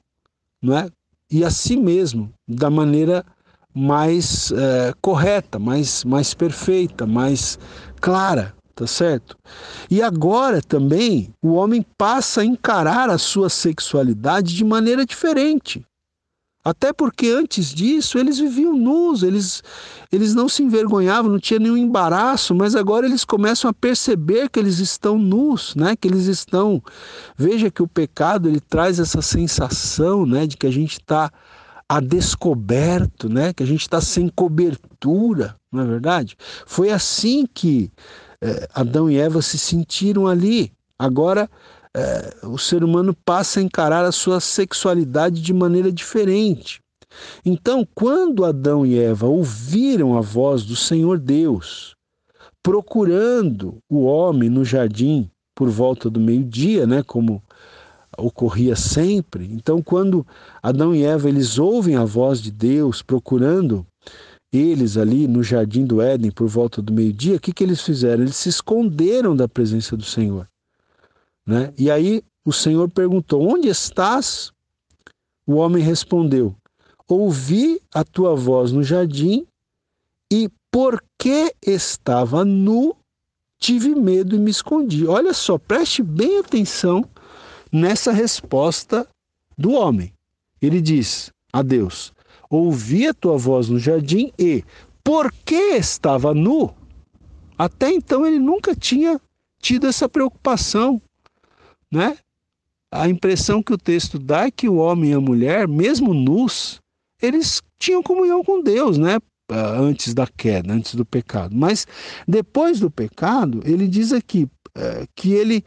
[0.62, 0.90] né?
[1.30, 3.26] E a si mesmo da maneira
[3.74, 7.60] mais é, correta, mais, mais perfeita, mais
[8.00, 9.38] clara, tá certo?
[9.90, 15.86] E agora também o homem passa a encarar a sua sexualidade de maneira diferente.
[16.66, 19.62] Até porque antes disso eles viviam nus, eles,
[20.12, 24.60] eles não se envergonhavam, não tinha nenhum embaraço, mas agora eles começam a perceber que
[24.60, 25.96] eles estão nus, né?
[25.96, 26.82] Que eles estão.
[27.38, 31.32] Veja que o pecado ele traz essa sensação, né, de que a gente está
[31.88, 33.54] a descoberto, né?
[33.54, 36.36] Que a gente está sem cobertura, não é verdade?
[36.66, 37.92] Foi assim que
[38.42, 40.74] é, Adão e Eva se sentiram ali.
[40.98, 41.48] Agora
[41.96, 46.82] é, o ser humano passa a encarar a sua sexualidade de maneira diferente.
[47.46, 51.96] Então, quando Adão e Eva ouviram a voz do Senhor Deus,
[52.62, 57.42] procurando o homem no jardim por volta do meio-dia, né, como
[58.18, 59.50] ocorria sempre.
[59.54, 60.28] Então, quando
[60.62, 63.86] Adão e Eva eles ouvem a voz de Deus procurando
[64.52, 68.24] eles ali no jardim do Éden por volta do meio-dia, o que, que eles fizeram?
[68.24, 70.46] Eles se esconderam da presença do Senhor.
[71.46, 71.74] Né?
[71.78, 74.52] E aí o Senhor perguntou: Onde estás?
[75.46, 76.56] O homem respondeu:
[77.08, 79.46] Ouvi a tua voz no jardim
[80.32, 82.96] e porque estava nu,
[83.60, 85.08] tive medo e me escondi.
[85.08, 87.06] Olha só, preste bem atenção
[87.72, 89.08] nessa resposta
[89.58, 90.12] do homem.
[90.62, 92.12] Ele diz a Deus:
[92.50, 94.64] Ouvi a tua voz no jardim e
[95.04, 96.74] porque estava nu.
[97.58, 99.22] Até então ele nunca tinha
[99.60, 101.02] tido essa preocupação
[101.92, 102.18] né?
[102.92, 106.80] A impressão que o texto dá é que o homem e a mulher, mesmo nus,
[107.22, 109.20] eles tinham comunhão com Deus, né?
[109.50, 111.56] Ah, antes da queda, antes do pecado.
[111.56, 111.86] Mas
[112.28, 115.64] depois do pecado, ele diz aqui é, que ele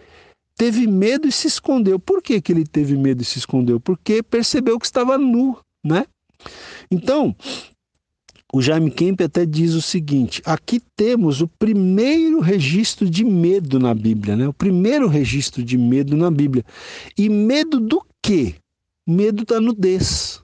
[0.56, 1.98] teve medo e se escondeu.
[1.98, 3.78] Por que, que ele teve medo e se escondeu?
[3.78, 6.04] Porque percebeu que estava nu, né?
[6.90, 7.34] Então,
[8.52, 13.94] o Jaime Kemp até diz o seguinte: aqui temos o primeiro registro de medo na
[13.94, 14.48] Bíblia, né?
[14.48, 16.64] O primeiro registro de medo na Bíblia.
[17.16, 18.54] E medo do quê?
[19.06, 20.40] Medo da nudez,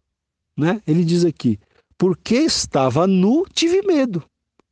[0.56, 0.80] né?
[0.86, 1.58] Ele diz aqui:
[1.96, 4.22] porque estava nu, tive medo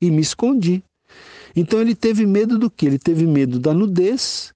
[0.01, 0.83] e me escondi.
[1.55, 2.87] Então ele teve medo do que?
[2.87, 4.53] Ele teve medo da nudez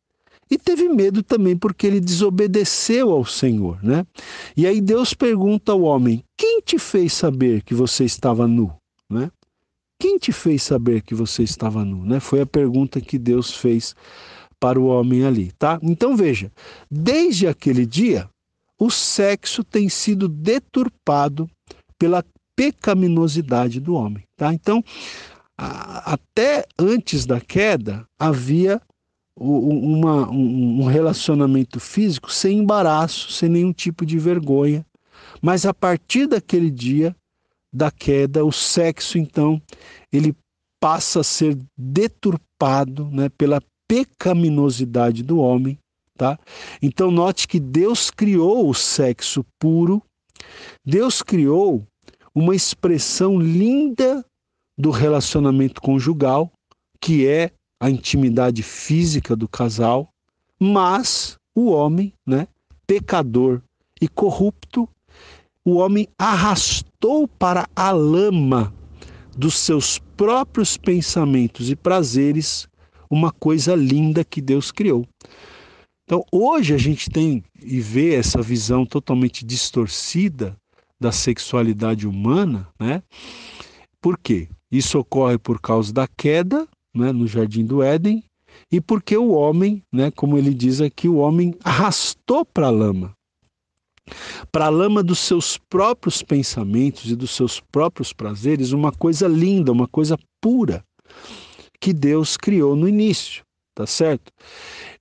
[0.50, 4.06] e teve medo também porque ele desobedeceu ao Senhor, né?
[4.56, 8.72] E aí Deus pergunta ao homem: Quem te fez saber que você estava nu,
[9.10, 9.30] né?
[9.98, 12.20] Quem te fez saber que você estava nu, né?
[12.20, 13.94] Foi a pergunta que Deus fez
[14.60, 15.78] para o homem ali, tá?
[15.82, 16.50] Então veja,
[16.90, 18.28] desde aquele dia,
[18.78, 21.48] o sexo tem sido deturpado
[21.98, 24.52] pela pecaminosidade do homem, tá?
[24.52, 24.82] Então,
[25.58, 28.80] a, até antes da queda havia
[29.38, 34.84] uma, um relacionamento físico sem embaraço, sem nenhum tipo de vergonha.
[35.42, 37.14] Mas a partir daquele dia
[37.72, 39.60] da queda, o sexo então
[40.10, 40.34] ele
[40.80, 45.78] passa a ser deturpado, né, pela pecaminosidade do homem,
[46.16, 46.38] tá?
[46.80, 50.02] Então note que Deus criou o sexo puro,
[50.84, 51.86] Deus criou
[52.34, 54.24] uma expressão linda
[54.78, 56.52] do relacionamento conjugal,
[57.00, 57.50] que é
[57.80, 60.08] a intimidade física do casal,
[60.58, 62.48] mas o homem, né,
[62.86, 63.60] pecador
[64.00, 64.88] e corrupto,
[65.64, 68.72] o homem arrastou para a lama
[69.36, 72.68] dos seus próprios pensamentos e prazeres
[73.10, 75.06] uma coisa linda que Deus criou.
[76.04, 80.56] Então, hoje a gente tem e vê essa visão totalmente distorcida
[81.00, 83.02] da sexualidade humana, né?
[84.00, 84.48] Por quê?
[84.70, 86.66] Isso ocorre por causa da queda,
[86.96, 88.24] né, no jardim do Éden,
[88.70, 93.14] e porque o homem, né, como ele diz aqui, o homem arrastou para a lama.
[94.50, 99.72] Para a lama dos seus próprios pensamentos e dos seus próprios prazeres, uma coisa linda,
[99.72, 100.84] uma coisa pura
[101.80, 103.44] que Deus criou no início,
[103.74, 104.32] tá certo?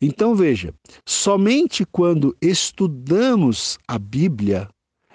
[0.02, 0.74] Então veja,
[1.06, 4.68] somente quando estudamos a Bíblia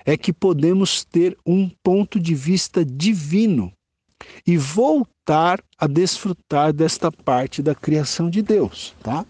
[0.05, 3.73] é que podemos ter um ponto de vista divino
[4.47, 9.25] e voltar a desfrutar desta parte da criação de Deus, tá?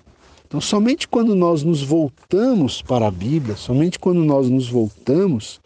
[0.47, 5.61] Então, somente quando nós nos voltamos para a Bíblia, somente quando nós nos voltamos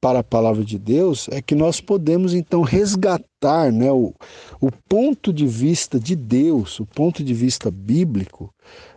[0.00, 4.14] para a palavra de Deus, é que nós podemos então resgatar né, o,
[4.60, 8.52] o ponto de vista de Deus, o ponto de vista bíblico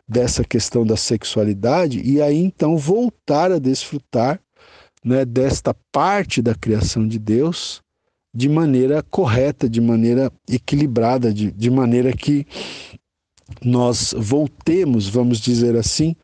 [0.08, 4.42] dessa questão da sexualidade, e aí então voltar a desfrutar
[5.04, 7.82] né, desta parte da criação de Deus
[8.34, 12.46] de maneira correta, de maneira equilibrada, de, de maneira que
[13.64, 16.16] nós voltemos, vamos dizer assim,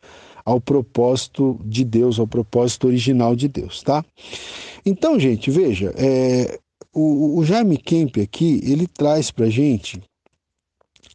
[0.43, 4.03] ao propósito de Deus, ao propósito original de Deus, tá?
[4.86, 6.57] Então, gente, veja, é,
[6.93, 10.01] o, o Jaime Kemp aqui, ele traz para gente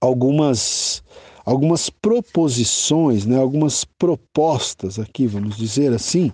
[0.00, 1.02] algumas
[1.44, 6.32] algumas proposições, né, algumas propostas aqui, vamos dizer assim,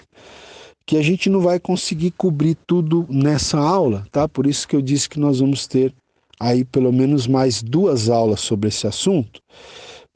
[0.91, 4.29] que a gente não vai conseguir cobrir tudo nessa aula, tá?
[4.29, 5.95] Por isso que eu disse que nós vamos ter
[6.41, 9.41] aí pelo menos mais duas aulas sobre esse assunto.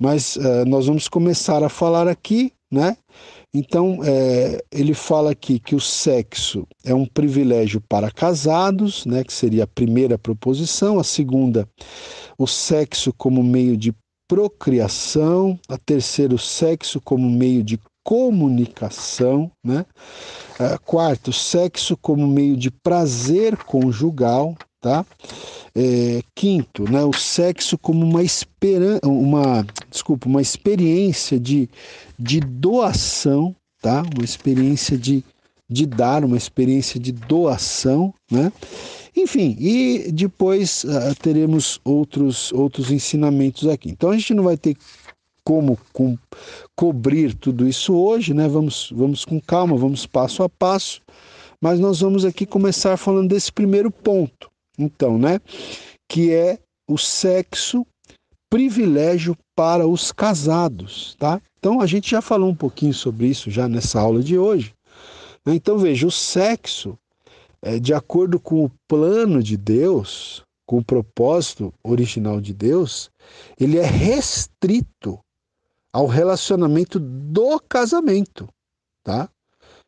[0.03, 2.97] Mas uh, nós vamos começar a falar aqui, né?
[3.55, 9.33] Então, é, ele fala aqui que o sexo é um privilégio para casados, né, que
[9.33, 10.99] seria a primeira proposição.
[10.99, 11.69] A segunda,
[12.37, 13.95] o sexo como meio de
[14.27, 15.57] procriação.
[15.69, 19.85] A terceira, o sexo como meio de comunicação, né?
[20.61, 25.05] Uh, quarto, sexo como meio de prazer conjugal, tá?
[25.75, 31.69] É, quinto, né, o sexo como uma esperança, uma, desculpa, uma experiência de,
[32.17, 34.03] de doação, tá?
[34.15, 35.25] Uma experiência de,
[35.69, 38.53] de dar, uma experiência de doação, né?
[39.17, 43.89] Enfim, e depois uh, teremos outros, outros ensinamentos aqui.
[43.89, 44.77] Então a gente não vai ter
[45.45, 46.17] como com,
[46.75, 48.49] cobrir tudo isso hoje, né?
[48.49, 51.03] Vamos, vamos com calma, vamos passo a passo,
[51.61, 54.51] mas nós vamos aqui começar falando desse primeiro ponto.
[54.79, 55.41] Então, né?
[56.09, 57.87] Que é o sexo
[58.51, 61.41] privilégio para os casados, tá?
[61.59, 64.75] Então a gente já falou um pouquinho sobre isso já nessa aula de hoje.
[65.45, 65.55] Né?
[65.55, 66.99] Então veja, o sexo,
[67.63, 73.11] é, de acordo com o plano de Deus, com o propósito original de Deus,
[73.59, 75.19] ele é restrito
[75.95, 78.49] ao relacionamento do casamento,
[79.05, 79.29] tá?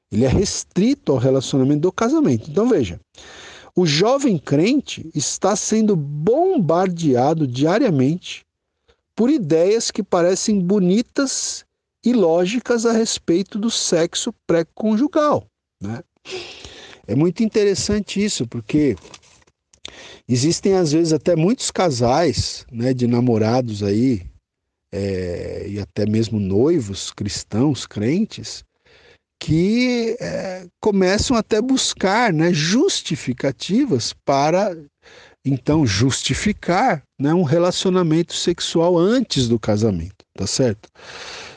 [0.08, 2.48] Ele é restrito ao relacionamento do casamento.
[2.48, 3.00] Então veja,
[3.74, 8.44] o jovem crente está sendo bombardeado diariamente
[9.16, 11.64] por ideias que parecem bonitas
[12.04, 15.44] e lógicas a respeito do sexo pré-conjugal,
[15.82, 16.04] né?
[17.04, 18.94] É muito interessante isso, porque
[20.28, 24.22] existem às vezes até muitos casais, né, de namorados aí,
[24.96, 28.64] é, e até mesmo noivos cristãos, crentes,
[29.38, 34.74] que é, começam até buscar né, justificativas para
[35.44, 40.88] então justificar né, um relacionamento sexual antes do casamento, tá certo?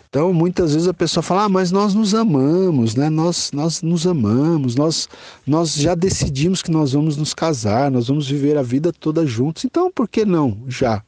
[0.09, 3.11] Então, muitas vezes a pessoa fala, ah, mas nós nos amamos, né?
[3.11, 5.07] Nós, nós nos amamos, nós,
[5.45, 9.65] nós já decidimos que nós vamos nos casar, nós vamos viver a vida toda juntos.
[9.65, 11.03] Então, por que não já,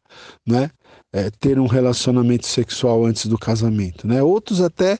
[0.47, 0.69] né?
[1.13, 4.07] É, ter um relacionamento sexual antes do casamento.
[4.07, 4.23] Né?
[4.23, 4.97] Outros até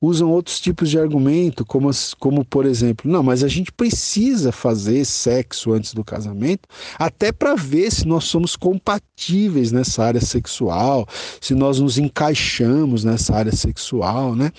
[0.00, 1.90] usam outros tipos de argumento, como,
[2.20, 7.56] como por exemplo, não, mas a gente precisa fazer sexo antes do casamento, até para
[7.56, 11.06] ver se nós somos compatíveis nessa área sexual,
[11.40, 14.52] se nós nos encaixamos nessa área sexual, né?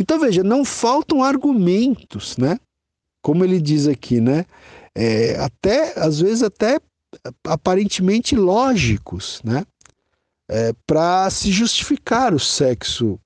[0.00, 2.58] Então veja, não faltam argumentos, né?
[3.22, 4.46] Como ele diz aqui, né?
[4.94, 6.80] É, até às vezes até
[7.44, 9.64] aparentemente lógicos, né?
[10.48, 13.18] É, para se justificar o sexo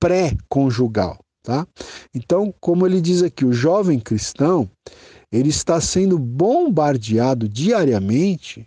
[0.00, 1.18] pré-conjugal.
[1.42, 1.66] tá?
[2.14, 4.70] Então, como ele diz aqui, o jovem cristão,
[5.30, 8.66] ele está sendo bombardeado diariamente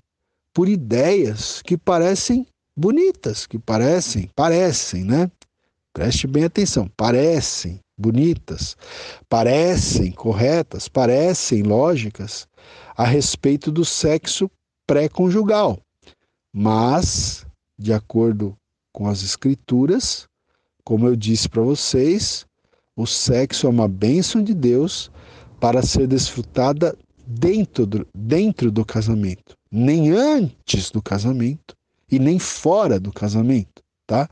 [0.53, 5.29] por ideias que parecem bonitas, que parecem, parecem, né?
[5.93, 8.75] Preste bem atenção, parecem bonitas,
[9.29, 12.47] parecem corretas, parecem lógicas
[12.97, 14.49] a respeito do sexo
[14.85, 15.79] pré-conjugal.
[16.53, 17.44] Mas,
[17.78, 18.55] de acordo
[18.91, 20.28] com as escrituras,
[20.84, 22.45] como eu disse para vocês,
[22.95, 25.11] o sexo é uma bênção de Deus
[25.59, 31.76] para ser desfrutada dentro do, dentro do casamento, nem antes do casamento
[32.09, 34.30] e nem fora do casamento, tá?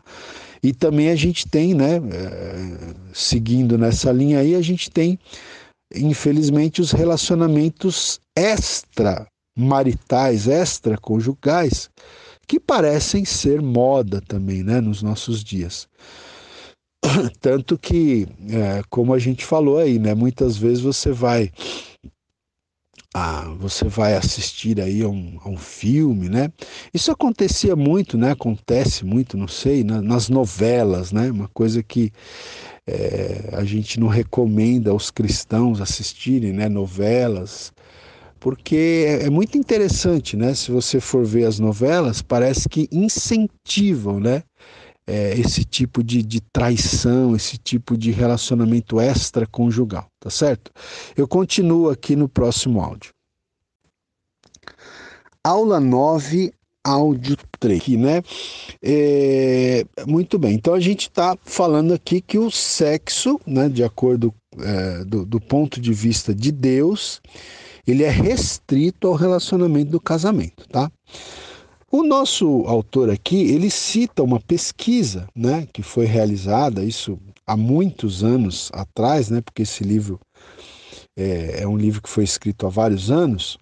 [0.61, 5.19] E também a gente tem, né, eh, seguindo nessa linha aí, a gente tem,
[5.93, 11.89] infelizmente, os relacionamentos extramaritais, extraconjugais,
[12.47, 15.87] que parecem ser moda também, né, nos nossos dias.
[17.39, 21.51] Tanto que, é, como a gente falou aí, né, muitas vezes você vai
[23.15, 26.51] ah, você vai assistir aí a um, a um, filme, né?
[26.91, 28.31] Isso acontecia muito, né?
[28.31, 31.29] Acontece muito, não sei, na, nas novelas, né?
[31.29, 32.11] Uma coisa que
[32.87, 36.67] é, a gente não recomenda aos cristãos assistirem, né?
[36.67, 37.71] Novelas,
[38.43, 40.53] porque é, é muito interessante, né?
[40.53, 44.43] Se você for ver as novelas, parece que incentivam, né?
[45.07, 50.71] É, esse tipo de, de, traição, esse tipo de relacionamento extraconjugal, tá certo?
[51.15, 53.11] Eu continuo aqui no próximo áudio.
[55.41, 56.51] Aula 9,
[56.83, 58.21] áudio 3, aqui, né?
[58.81, 64.33] É, muito bem, então a gente está falando aqui que o sexo, né, de acordo
[64.59, 67.21] é, do, do ponto de vista de Deus,
[67.85, 70.91] ele é restrito ao relacionamento do casamento, tá?
[71.91, 78.23] O nosso autor aqui, ele cita uma pesquisa, né, que foi realizada, isso há muitos
[78.23, 80.19] anos atrás, né, porque esse livro
[81.15, 83.59] é, é um livro que foi escrito há vários anos.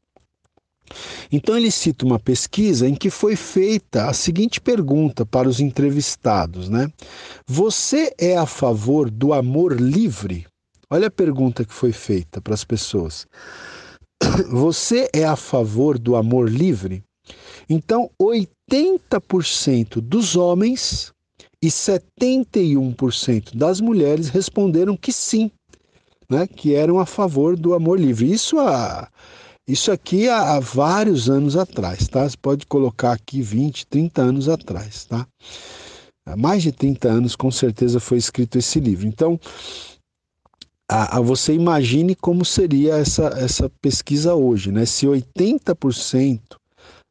[1.31, 6.69] Então ele cita uma pesquisa em que foi feita a seguinte pergunta para os entrevistados,
[6.69, 6.91] né?
[7.47, 10.45] Você é a favor do amor livre?
[10.89, 13.25] Olha a pergunta que foi feita para as pessoas.
[14.49, 17.03] Você é a favor do amor livre?
[17.69, 21.13] Então, 80% dos homens
[21.61, 25.51] e 71% das mulheres responderam que sim,
[26.29, 28.31] né, que eram a favor do amor livre.
[28.31, 29.07] Isso, há,
[29.67, 32.27] isso aqui há, há vários anos atrás, tá?
[32.27, 35.27] Você pode colocar aqui 20, 30 anos atrás, tá?
[36.25, 39.07] Há mais de 30 anos, com certeza, foi escrito esse livro.
[39.07, 39.39] Então,
[40.91, 44.85] a, a você imagine como seria essa, essa pesquisa hoje, né?
[44.85, 46.41] Se 80%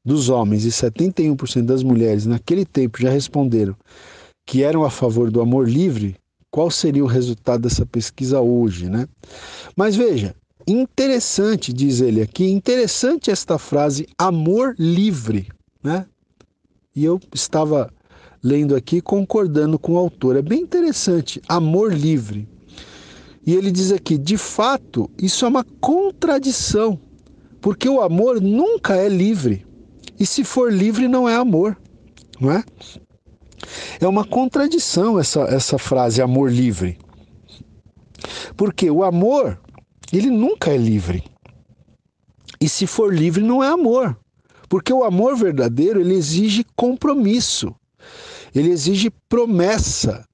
[0.04, 3.74] dos homens e 71% das mulheres naquele tempo já responderam
[4.46, 6.16] que eram a favor do amor livre,
[6.50, 9.08] qual seria o resultado dessa pesquisa hoje, né?
[9.74, 10.34] Mas veja,
[10.66, 15.48] interessante, diz ele aqui, interessante esta frase amor livre,
[15.82, 16.04] né?
[16.94, 17.90] E eu estava
[18.42, 22.46] lendo aqui concordando com o autor, é bem interessante, amor livre.
[23.50, 27.00] E ele diz aqui, de fato, isso é uma contradição,
[27.60, 29.66] porque o amor nunca é livre.
[30.20, 31.76] E se for livre, não é amor,
[32.40, 32.62] não é?
[34.00, 36.96] É uma contradição essa, essa frase amor livre.
[38.56, 39.60] Porque o amor,
[40.12, 41.24] ele nunca é livre.
[42.60, 44.16] E se for livre, não é amor.
[44.68, 47.74] Porque o amor verdadeiro, ele exige compromisso.
[48.54, 50.24] Ele exige promessa.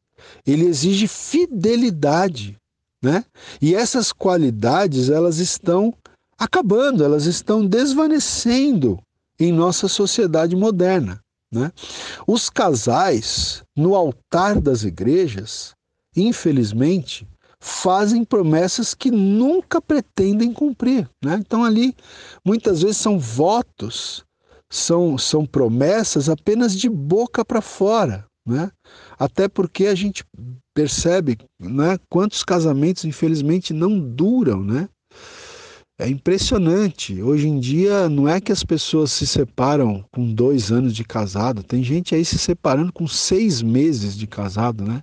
[0.47, 2.59] Ele exige fidelidade,
[3.03, 3.25] né?
[3.61, 5.95] E essas qualidades, elas estão
[6.39, 9.01] acabando, elas estão desvanecendo
[9.39, 11.21] em nossa sociedade moderna.
[11.53, 11.71] Né?
[12.27, 15.75] Os casais, no altar das igrejas,
[16.17, 17.27] infelizmente,
[17.61, 21.09] fazem promessas que nunca pretendem cumprir.
[21.23, 21.37] Né?
[21.41, 21.95] Então, ali,
[22.45, 24.25] muitas vezes são votos,
[24.71, 28.27] são, são promessas apenas de boca para fora.
[28.47, 28.71] Né?
[29.19, 30.25] Até porque a gente
[30.77, 34.63] percebe né, quantos casamentos, infelizmente, não duram.
[34.63, 34.87] Né?
[35.99, 37.23] É impressionante.
[37.23, 41.63] Hoje em dia, não é que as pessoas se separam com dois anos de casado,
[41.63, 45.03] tem gente aí se separando com seis meses de casado, né?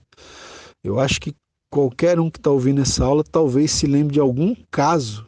[0.83, 1.33] Eu acho que
[1.71, 5.25] qualquer um que está ouvindo essa aula talvez se lembre de algum caso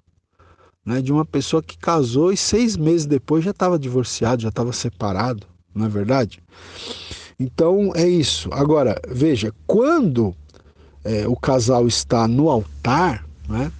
[0.85, 4.71] né, de uma pessoa que casou e seis meses depois já estava divorciado, já estava
[4.71, 6.43] separado, não é verdade?
[7.39, 8.49] Então é isso.
[8.51, 10.35] Agora, veja, quando
[11.03, 13.71] é, o casal está no altar, né,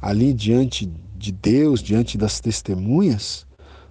[0.00, 3.46] ali diante de Deus, diante das testemunhas,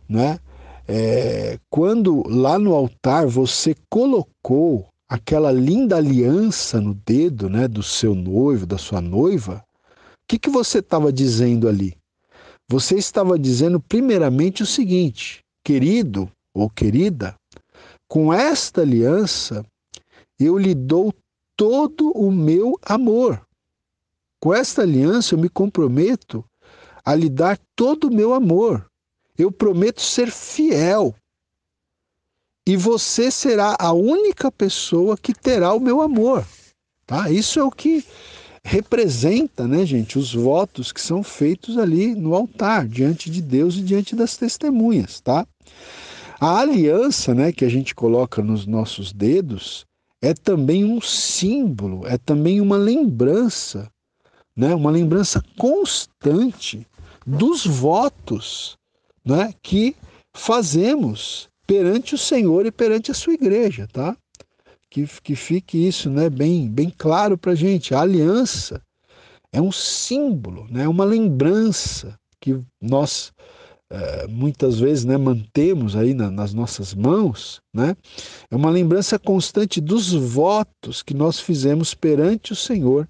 [0.08, 0.40] né?
[0.88, 8.14] É, quando lá no altar você colocou aquela linda aliança no dedo, né, do seu
[8.14, 11.96] noivo, da sua noiva, o que, que você estava dizendo ali?
[12.70, 17.36] Você estava dizendo primeiramente o seguinte, querido ou querida,
[18.08, 19.66] com esta aliança
[20.40, 21.14] eu lhe dou
[21.56, 23.46] todo o meu amor.
[24.40, 26.44] Com esta aliança eu me comprometo
[27.04, 28.86] a lhe dar todo o meu amor.
[29.38, 31.16] Eu prometo ser fiel.
[32.68, 36.46] E você será a única pessoa que terá o meu amor.
[37.06, 37.30] Tá?
[37.30, 38.04] Isso é o que
[38.64, 43.84] representa, né, gente, os votos que são feitos ali no altar, diante de Deus e
[43.84, 45.48] diante das testemunhas, tá?
[46.40, 49.86] A aliança, né, que a gente coloca nos nossos dedos,
[50.22, 53.90] é também um símbolo, é também uma lembrança,
[54.56, 56.86] né, uma lembrança constante
[57.26, 58.78] dos votos,
[59.24, 59.96] né, que
[60.36, 64.16] fazemos perante o Senhor e perante a sua igreja, tá?
[64.96, 67.94] que, que fique isso né, bem, bem claro para a gente.
[67.94, 68.82] A aliança
[69.52, 73.34] é um símbolo, né, uma lembrança que nós
[73.92, 77.62] é, muitas vezes né, mantemos aí na, nas nossas mãos.
[77.74, 77.96] Né,
[78.50, 83.08] é uma lembrança constante dos votos que nós fizemos perante o Senhor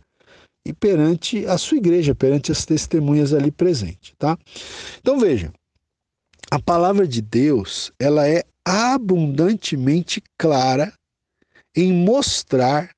[0.68, 4.36] e perante a sua igreja, perante as testemunhas ali presentes, tá?
[5.00, 5.54] Então veja,
[6.50, 10.92] a palavra de Deus, ela é abundantemente clara
[11.76, 12.90] em mostrar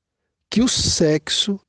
[0.50, 1.60] que o sexo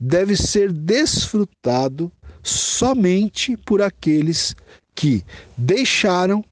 [0.00, 2.10] deve ser desfrutado
[2.42, 4.54] somente por aqueles
[4.94, 5.24] que
[5.56, 6.44] deixaram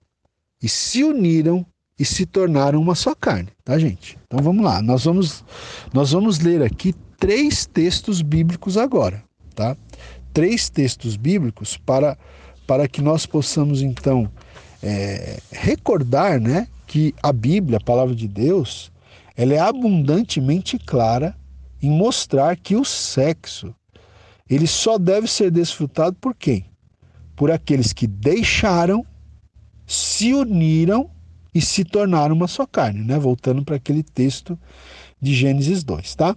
[0.63, 1.65] e se uniram
[1.99, 4.19] e se tornaram uma só carne, tá, gente?
[4.27, 5.45] Então vamos lá, nós vamos
[5.93, 9.23] nós vamos ler aqui três textos bíblicos agora,
[9.55, 9.77] tá?
[10.33, 12.17] Três textos bíblicos para
[12.67, 14.31] para que nós possamos então
[14.83, 18.93] é, recordar, né, que a Bíblia, a palavra de Deus,
[19.37, 21.37] ela é abundantemente clara
[21.83, 23.75] em mostrar que o sexo
[24.49, 26.65] ele só deve ser desfrutado por quem?
[27.41, 29.03] Por aqueles que deixaram,
[29.87, 31.11] se uniram
[31.55, 33.19] e se tornaram uma só carne, né?
[33.19, 34.59] Voltando para aquele texto
[35.19, 36.37] de Gênesis 2, tá?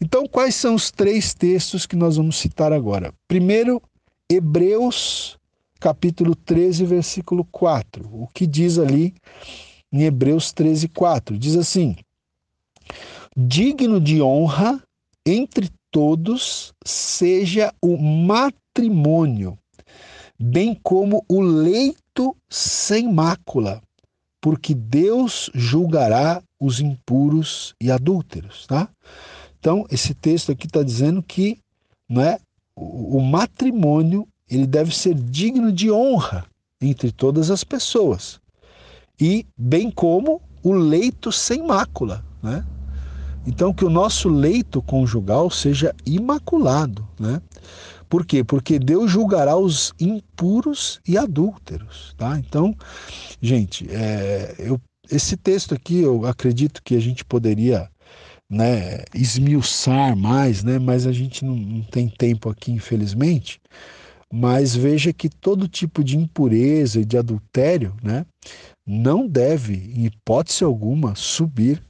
[0.00, 3.12] Então, quais são os três textos que nós vamos citar agora?
[3.28, 3.82] Primeiro,
[4.26, 5.38] Hebreus,
[5.78, 8.08] capítulo 13, versículo 4.
[8.10, 9.12] O que diz ali
[9.92, 11.38] em Hebreus 13, 4?
[11.38, 11.94] Diz assim:
[13.36, 14.82] digno de honra
[15.26, 19.58] entre todos seja o matrimônio,
[20.38, 23.82] bem como o leito sem mácula,
[24.40, 28.88] porque Deus julgará os impuros e adúlteros, tá?
[29.58, 31.58] Então, esse texto aqui está dizendo que
[32.10, 32.38] é,
[32.76, 36.46] o, o matrimônio ele deve ser digno de honra
[36.80, 38.40] entre todas as pessoas,
[39.20, 42.64] e bem como o leito sem mácula, né?
[43.46, 47.40] Então, que o nosso leito conjugal seja imaculado, né?
[48.08, 48.42] Por quê?
[48.42, 52.38] Porque Deus julgará os impuros e adúlteros, tá?
[52.38, 52.74] Então,
[53.40, 54.80] gente, é, eu,
[55.10, 57.88] esse texto aqui eu acredito que a gente poderia
[58.50, 60.78] né, esmiuçar mais, né?
[60.78, 63.60] Mas a gente não, não tem tempo aqui, infelizmente.
[64.32, 68.26] Mas veja que todo tipo de impureza e de adultério, né,
[68.86, 71.82] não deve, em hipótese alguma, subir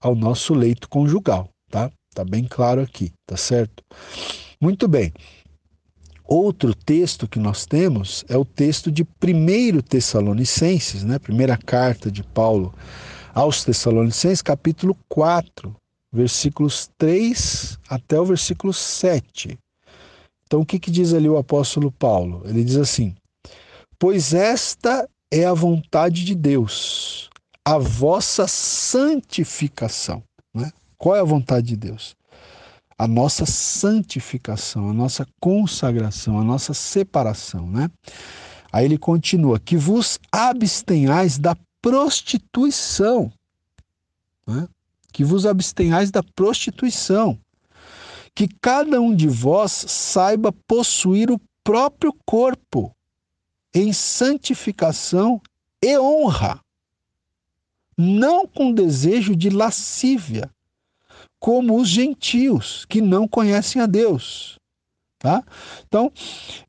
[0.00, 1.90] ao nosso leito conjugal, tá?
[2.14, 3.82] Tá bem claro aqui, tá certo?
[4.60, 5.12] Muito bem.
[6.28, 11.20] Outro texto que nós temos é o texto de 1 Tessalonicenses, né?
[11.20, 12.74] Primeira carta de Paulo
[13.32, 15.74] aos Tessalonicenses, capítulo 4,
[16.12, 19.56] versículos 3 até o versículo 7.
[20.46, 22.42] Então, o que, que diz ali o apóstolo Paulo?
[22.44, 23.14] Ele diz assim:
[23.96, 27.30] Pois esta é a vontade de Deus,
[27.64, 30.22] a vossa santificação.
[30.54, 30.72] Né?
[30.98, 32.16] Qual é a vontade de Deus?
[32.98, 37.66] A nossa santificação, a nossa consagração, a nossa separação.
[37.70, 37.90] Né?
[38.72, 43.30] Aí ele continua: que vos abstenhais da prostituição.
[44.46, 44.66] Né?
[45.12, 47.38] Que vos abstenhais da prostituição.
[48.34, 52.94] Que cada um de vós saiba possuir o próprio corpo
[53.74, 55.40] em santificação
[55.82, 56.60] e honra
[57.96, 60.50] não com desejo de lascívia,
[61.40, 64.58] como os gentios que não conhecem a Deus.
[65.18, 65.42] Tá?
[65.86, 66.12] Então,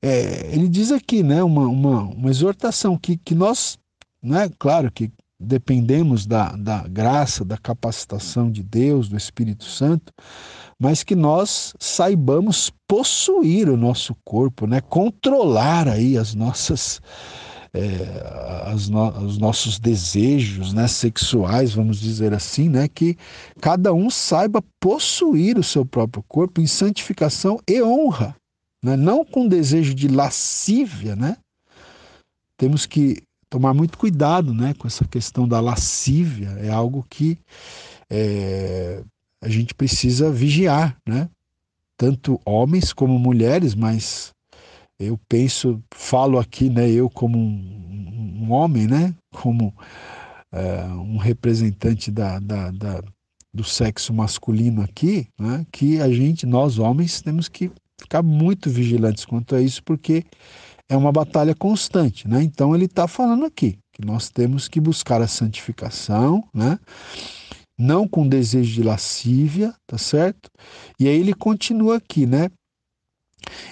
[0.01, 3.78] é, ele diz aqui né, uma, uma, uma exortação que, que nós,
[4.24, 10.11] né, claro que dependemos da, da graça, da capacitação de Deus, do Espírito Santo,
[10.80, 17.01] mas que nós saibamos possuir o nosso corpo, né, controlar aí as nossas
[17.74, 23.18] é, no, os nossos desejos né, sexuais, vamos dizer assim, né, que
[23.61, 28.36] cada um saiba possuir o seu próprio corpo em santificação e honra,
[28.84, 31.38] né, não com desejo de lascívia, né?
[32.57, 37.38] Temos que tomar muito cuidado né, com essa questão da lascívia, é algo que
[38.09, 39.03] é,
[39.41, 41.30] a gente precisa vigiar, né?
[41.95, 44.32] Tanto homens como mulheres, mas
[44.99, 49.73] eu penso, falo aqui, né, eu como um, um homem, né, como
[50.51, 53.03] é, um representante da, da, da,
[53.53, 59.25] do sexo masculino aqui, né, que a gente, nós homens, temos que ficar muito vigilantes
[59.25, 60.23] quanto a isso, porque
[60.89, 62.41] é uma batalha constante, né?
[62.41, 66.79] Então ele está falando aqui que nós temos que buscar a santificação, né?
[67.77, 70.49] Não com desejo de lascívia, tá certo?
[70.99, 72.49] E aí ele continua aqui, né?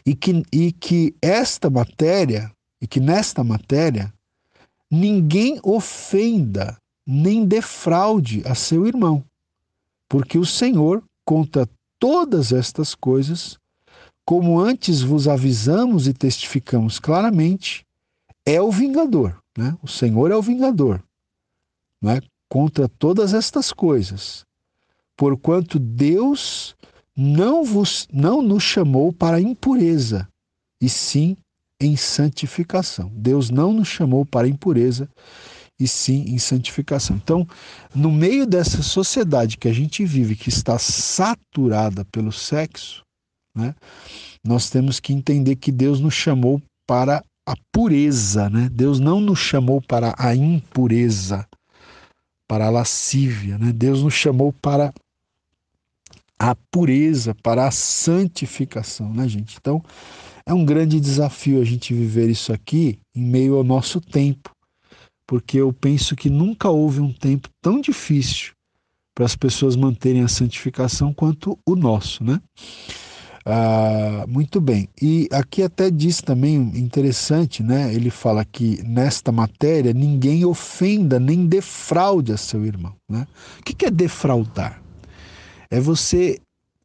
[0.06, 2.52] E que, e que esta matéria,
[2.82, 4.14] e que nesta matéria,
[4.90, 9.24] ninguém ofenda nem defraude a seu irmão,
[10.08, 11.68] porque o Senhor, contra
[12.00, 13.58] todas estas coisas,
[14.26, 17.86] como antes vos avisamos e testificamos claramente,
[18.46, 19.38] é o vingador.
[19.58, 19.78] Né?
[19.82, 21.04] O Senhor é o vingador
[22.02, 22.22] né?
[22.48, 24.46] contra todas estas coisas.
[25.18, 26.76] Porquanto Deus
[27.18, 30.28] não, vos, não nos chamou para impureza,
[30.82, 31.38] e sim
[31.82, 33.10] em santificação.
[33.14, 35.10] Deus não nos chamou para impureza,
[35.80, 37.16] e sim em santificação.
[37.18, 37.48] Então,
[37.94, 43.04] no meio dessa sociedade que a gente vive, que está saturada pelo sexo,
[43.56, 43.74] né?
[44.44, 48.70] Nós temos que entender que Deus nos chamou para a pureza, né?
[48.72, 51.48] Deus não nos chamou para a impureza,
[52.48, 53.72] para a lascívia, né?
[53.72, 54.94] Deus nos chamou para
[56.40, 59.58] a pureza, para a santificação, né, gente?
[59.60, 59.84] Então,
[60.46, 64.52] é um grande desafio a gente viver isso aqui em meio ao nosso tempo,
[65.28, 68.54] porque eu penso que nunca houve um tempo tão difícil
[69.16, 72.42] para as pessoas manterem a santificação quanto o nosso, né?
[73.48, 74.90] Ah, muito bem.
[75.00, 77.94] E aqui até diz também interessante, né?
[77.94, 82.96] Ele fala que nesta matéria ninguém ofenda nem defraude a seu irmão.
[83.08, 83.28] Né?
[83.60, 84.82] O que é defraudar?
[85.70, 86.40] É você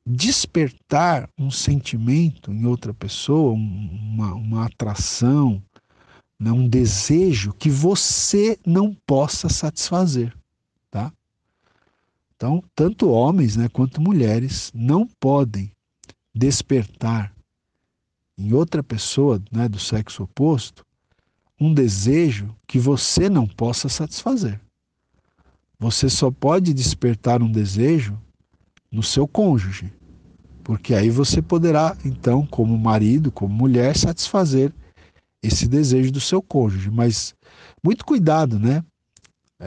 [0.07, 5.62] despertar um sentimento em outra pessoa, uma, uma atração,
[6.39, 6.51] né?
[6.51, 10.35] um desejo que você não possa satisfazer.
[10.91, 11.12] Tá?
[12.35, 15.70] Então, tanto homens né, quanto mulheres não podem
[16.35, 17.33] despertar
[18.39, 20.85] em outra pessoa né, do sexo oposto
[21.61, 24.59] um desejo que você não possa satisfazer.
[25.78, 28.18] Você só pode despertar um desejo
[28.93, 29.93] no seu cônjuge,
[30.64, 34.72] porque aí você poderá, então, como marido, como mulher, satisfazer
[35.43, 36.91] esse desejo do seu cônjuge.
[36.91, 37.34] Mas
[37.82, 38.84] muito cuidado, né?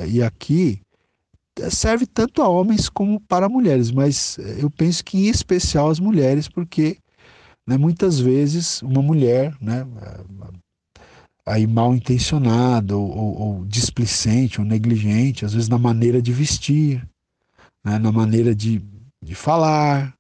[0.07, 0.82] E aqui
[1.69, 5.99] serve tanto a homens como para mulheres, mas eh, eu penso que em especial as
[5.99, 6.97] mulheres, porque
[7.67, 9.86] né, muitas vezes uma mulher, né,
[11.45, 17.07] aí mal intencionada ou, ou, ou, displicente ou negligente, às vezes na maneira de vestir,
[17.84, 18.82] né, na maneira de,
[19.24, 20.13] de falar,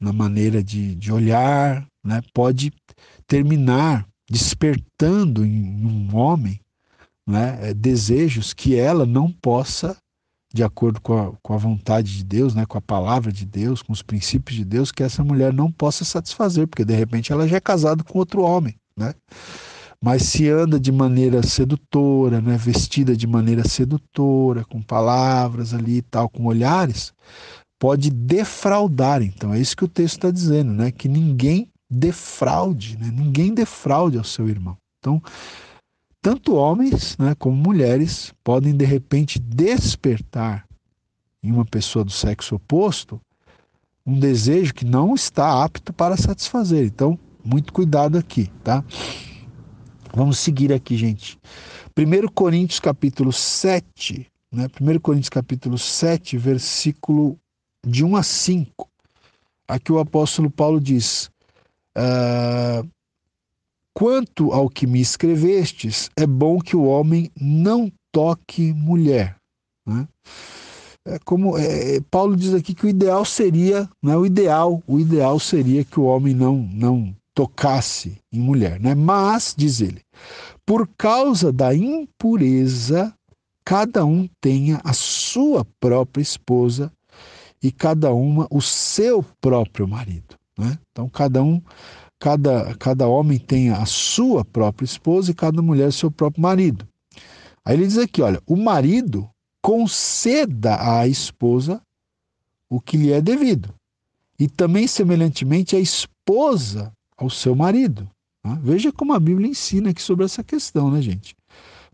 [0.00, 2.72] na maneira de, de olhar, né, pode
[3.26, 6.60] terminar despertando em um homem
[7.26, 9.96] né, eh, desejos que ela não possa
[10.52, 13.80] de acordo com a, com a vontade de Deus, né, com a palavra de Deus,
[13.80, 17.48] com os princípios de Deus, que essa mulher não possa satisfazer, porque de repente ela
[17.48, 19.14] já é casada com outro homem, né?
[20.04, 26.02] Mas se anda de maneira sedutora, né, vestida de maneira sedutora, com palavras ali e
[26.02, 27.14] tal, com olhares,
[27.82, 29.22] pode defraudar.
[29.22, 30.92] Então é isso que o texto está dizendo, né?
[30.92, 33.10] Que ninguém defraude, né?
[33.12, 34.76] ninguém defraude ao seu irmão.
[35.00, 35.20] Então
[36.20, 40.64] tanto homens né, como mulheres podem de repente despertar
[41.42, 43.20] em uma pessoa do sexo oposto
[44.06, 46.84] um desejo que não está apto para satisfazer.
[46.84, 48.84] Então, muito cuidado aqui, tá?
[50.14, 51.36] Vamos seguir aqui, gente.
[51.96, 54.68] 1 Coríntios capítulo 7, né?
[54.80, 57.38] 1 Coríntios capítulo 7, versículo
[57.86, 58.88] de 1 a 5.
[59.68, 61.30] Aqui o apóstolo Paulo diz:
[61.96, 62.88] uh,
[63.94, 69.36] Quanto ao que me escrevestes, é bom que o homem não toque mulher.
[69.86, 70.06] Né?
[71.04, 75.00] É como é, Paulo diz aqui que o ideal seria, não é o ideal, o
[75.00, 78.94] ideal seria que o homem não não tocasse em mulher, né?
[78.94, 80.02] Mas diz ele,
[80.64, 83.12] por causa da impureza,
[83.64, 86.92] cada um tenha a sua própria esposa
[87.62, 90.78] e cada uma o seu próprio marido, né?
[90.90, 91.62] Então cada um
[92.18, 96.86] cada, cada homem tenha a sua própria esposa e cada mulher seu próprio marido.
[97.64, 99.28] Aí ele diz aqui, olha, o marido
[99.60, 101.82] conceda à esposa
[102.70, 103.74] o que lhe é devido.
[104.38, 108.08] E também, semelhantemente, a esposa ao seu marido.
[108.44, 108.58] Né?
[108.62, 111.36] Veja como a Bíblia ensina aqui sobre essa questão, né, gente?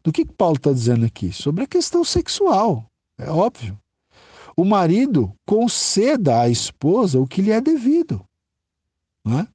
[0.03, 1.33] Do que Paulo está dizendo aqui?
[1.33, 2.87] Sobre a questão sexual,
[3.19, 3.79] é óbvio.
[4.59, 8.25] O marido conceda à esposa o que lhe é devido.
[9.25, 9.47] Né?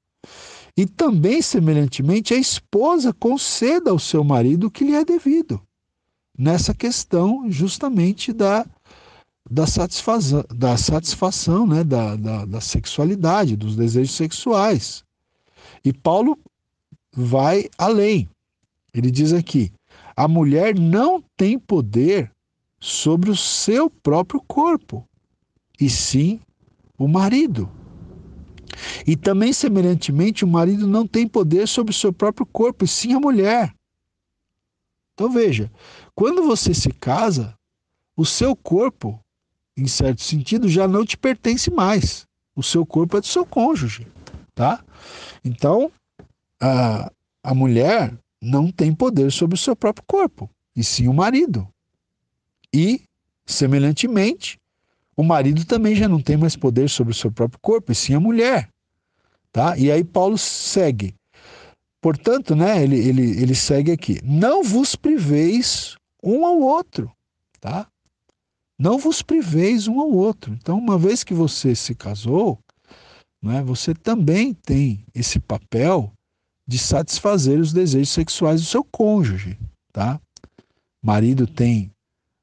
[0.74, 5.60] E também, semelhantemente, a esposa conceda ao seu marido o que lhe é devido
[6.38, 8.66] nessa questão justamente da,
[9.50, 15.04] da, satisfação, da satisfação né, da, da, da sexualidade, dos desejos sexuais.
[15.84, 16.38] E Paulo
[17.12, 18.26] vai além.
[18.94, 19.70] Ele diz aqui:
[20.16, 22.33] a mulher não tem poder
[22.84, 25.08] sobre o seu próprio corpo,
[25.80, 26.38] e sim
[26.98, 27.66] o marido.
[29.06, 33.14] E também, semelhantemente, o marido não tem poder sobre o seu próprio corpo, e sim
[33.14, 33.74] a mulher.
[35.14, 35.72] Então veja,
[36.14, 37.54] quando você se casa,
[38.14, 39.18] o seu corpo,
[39.74, 42.26] em certo sentido, já não te pertence mais.
[42.54, 44.06] O seu corpo é do seu cônjuge,
[44.54, 44.84] tá?
[45.42, 45.90] Então,
[46.60, 47.10] a,
[47.42, 51.66] a mulher não tem poder sobre o seu próprio corpo, e sim o marido.
[52.74, 53.04] E,
[53.46, 54.58] semelhantemente,
[55.16, 58.14] o marido também já não tem mais poder sobre o seu próprio corpo, e sim
[58.14, 58.68] a mulher.
[59.52, 59.78] Tá?
[59.78, 61.14] E aí Paulo segue.
[62.02, 67.12] Portanto, né, ele, ele, ele segue aqui: não vos priveis um ao outro,
[67.60, 67.86] tá?
[68.76, 70.52] Não vos priveis um ao outro.
[70.52, 72.58] Então, uma vez que você se casou,
[73.40, 76.12] né, você também tem esse papel
[76.66, 79.56] de satisfazer os desejos sexuais do seu cônjuge,
[79.92, 80.20] tá?
[81.00, 81.93] Marido tem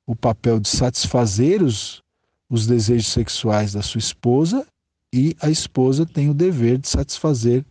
[0.06, 2.02] o papel de satisfazer os,
[2.49, 4.66] os desejos sexuais da sua esposa
[5.14, 7.66] e a esposa tem o dever de satisfazer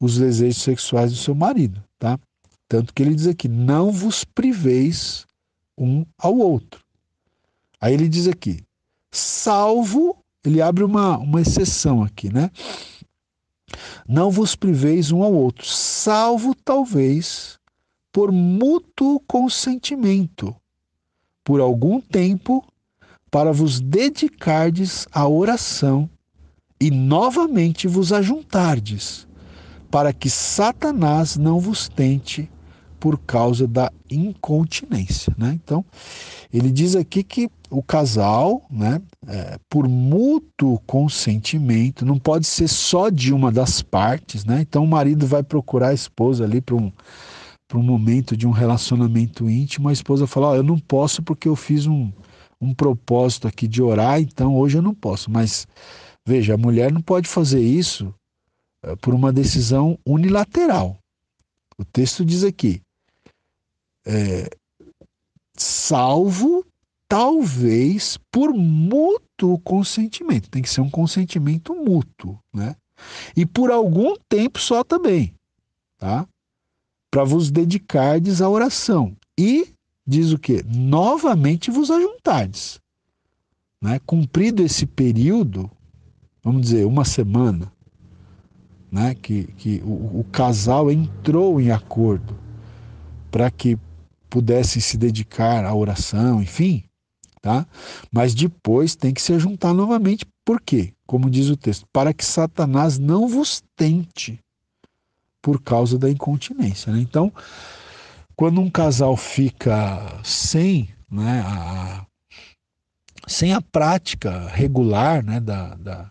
[0.00, 2.18] os desejos sexuais do seu marido, tá?
[2.68, 5.26] Tanto que ele diz aqui: não vos priveis
[5.76, 6.84] um ao outro.
[7.80, 8.60] Aí ele diz aqui:
[9.10, 12.50] salvo, ele abre uma, uma exceção aqui, né?
[14.08, 17.58] Não vos priveis um ao outro, salvo talvez
[18.12, 20.54] por mútuo consentimento,
[21.46, 22.66] por algum tempo,
[23.30, 26.10] para vos dedicardes à oração
[26.80, 29.26] e novamente vos ajuntardes
[29.90, 32.50] para que Satanás não vos tente
[32.98, 35.32] por causa da incontinência.
[35.38, 35.58] Né?
[35.62, 35.84] Então,
[36.52, 43.08] ele diz aqui que o casal, né, é, por mútuo consentimento, não pode ser só
[43.08, 44.44] de uma das partes.
[44.44, 44.62] Né?
[44.62, 46.90] Então, o marido vai procurar a esposa ali para um,
[47.74, 49.88] um momento de um relacionamento íntimo.
[49.88, 52.12] A esposa fala: oh, Eu não posso porque eu fiz um,
[52.60, 55.30] um propósito aqui de orar, então hoje eu não posso.
[55.30, 55.66] Mas
[56.24, 58.14] veja, a mulher não pode fazer isso
[58.82, 60.98] eh, por uma decisão unilateral.
[61.78, 62.80] O texto diz aqui:
[64.06, 64.48] é,
[65.56, 66.64] salvo
[67.08, 70.50] talvez por mútuo consentimento.
[70.50, 72.76] Tem que ser um consentimento mútuo, né?
[73.36, 75.34] E por algum tempo só também,
[75.98, 76.26] tá?
[77.16, 79.16] Para vos dedicardes à oração.
[79.40, 79.68] E
[80.06, 80.62] diz o que?
[80.64, 82.78] Novamente vos ajuntardes.
[83.80, 83.98] Né?
[84.04, 85.70] Cumprido esse período,
[86.44, 87.72] vamos dizer, uma semana,
[88.92, 92.38] né, que, que o, o casal entrou em acordo
[93.30, 93.78] para que
[94.28, 96.84] pudessem se dedicar à oração, enfim,
[97.40, 97.66] tá?
[98.12, 100.92] Mas depois tem que se juntar novamente, por quê?
[101.06, 104.38] Como diz o texto, para que Satanás não vos tente
[105.46, 106.92] por causa da incontinência.
[106.92, 106.98] Né?
[106.98, 107.32] Então,
[108.34, 112.04] quando um casal fica sem, né, a,
[113.28, 116.10] sem a prática regular né, da, da,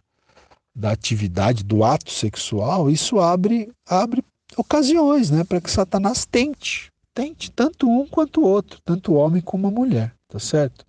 [0.74, 4.24] da atividade, do ato sexual, isso abre, abre
[4.56, 6.90] ocasiões né, para que Satanás tente.
[7.14, 10.86] Tente tanto um quanto o outro, tanto o homem como a mulher, tá certo?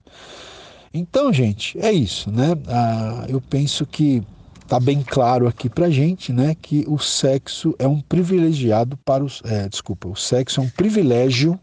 [0.94, 2.52] Então, gente, é isso, né?
[2.68, 4.22] Ah, eu penso que
[4.66, 9.40] tá bem claro aqui pra gente, né, que o sexo é um privilegiado para os,
[9.44, 11.58] é, desculpa, o sexo é um privilégio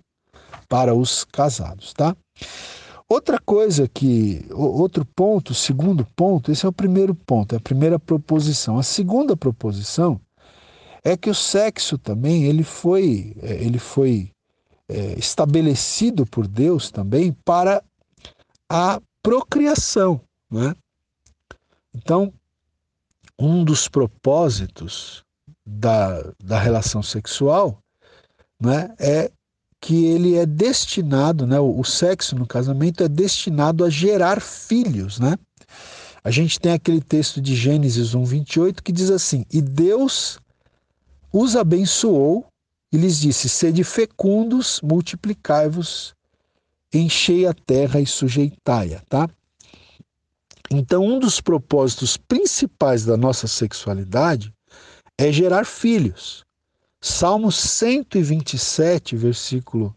[0.68, 2.16] para os casados, tá?
[3.08, 8.00] Outra coisa que, outro ponto, segundo ponto, esse é o primeiro ponto, é a primeira
[8.00, 8.80] proposição.
[8.80, 10.20] A segunda proposição
[11.04, 14.32] é que o sexo também ele foi, é, ele foi
[14.88, 17.84] é, estabelecido por Deus também para
[18.70, 20.74] a procriação, né?
[21.94, 22.34] Então,
[23.44, 25.24] um dos propósitos
[25.66, 27.80] da, da relação sexual
[28.60, 29.32] né, é
[29.82, 35.38] que ele é destinado, né, o, sexo no casamento é destinado a gerar filhos, né?
[36.24, 40.40] A gente tem aquele texto de Gênesis 1:28 que diz assim: "E Deus
[41.34, 42.46] os abençoou
[42.94, 46.14] e lhes disse: Sede fecundos, multiplicai-vos,
[46.94, 49.30] enchei a terra e sujeitai-a, tá?
[50.76, 54.52] Então, um dos propósitos principais da nossa sexualidade
[55.16, 56.44] é gerar filhos.
[57.00, 59.94] Salmo 127, versículo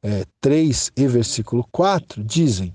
[0.00, 2.72] é, 3 e versículo 4 dizem: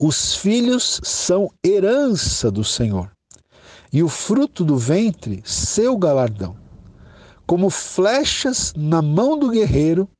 [0.00, 3.12] Os filhos são herança do Senhor,
[3.92, 6.56] e o fruto do ventre, seu galardão.
[7.46, 10.10] Como flechas na mão do guerreiro,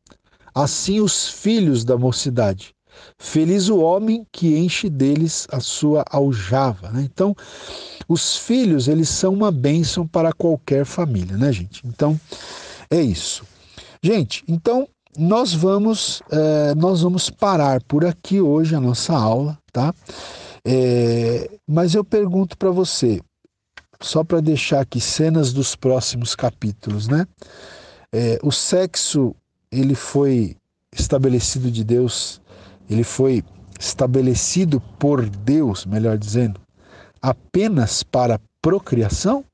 [0.54, 2.73] assim os filhos da mocidade.
[3.18, 6.90] Feliz o homem que enche deles a sua aljava.
[6.90, 7.02] Né?
[7.02, 7.34] Então,
[8.08, 11.82] os filhos, eles são uma bênção para qualquer família, né, gente?
[11.86, 12.18] Então,
[12.90, 13.44] é isso.
[14.02, 14.86] Gente, então
[15.16, 19.94] nós vamos é, nós vamos parar por aqui hoje a nossa aula, tá?
[20.64, 23.20] É, mas eu pergunto para você,
[24.00, 27.26] só para deixar aqui cenas dos próximos capítulos, né?
[28.12, 29.34] É, o sexo
[29.70, 30.56] ele foi
[30.92, 32.40] estabelecido de Deus,
[32.88, 33.42] ele foi
[33.78, 36.60] estabelecido por Deus, melhor dizendo,
[37.20, 39.44] apenas para procriação?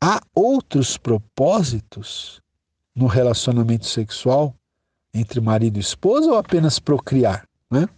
[0.00, 2.40] Há outros propósitos
[2.94, 4.54] no relacionamento sexual
[5.12, 7.48] entre marido e esposa ou apenas procriar?
[7.70, 7.88] Né?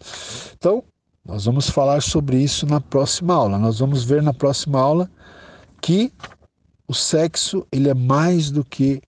[0.57, 0.82] Então,
[1.24, 3.59] nós vamos falar sobre isso na próxima aula.
[3.59, 5.11] Nós vamos ver na próxima aula
[5.80, 6.12] que
[6.88, 9.03] o sexo ele é mais do que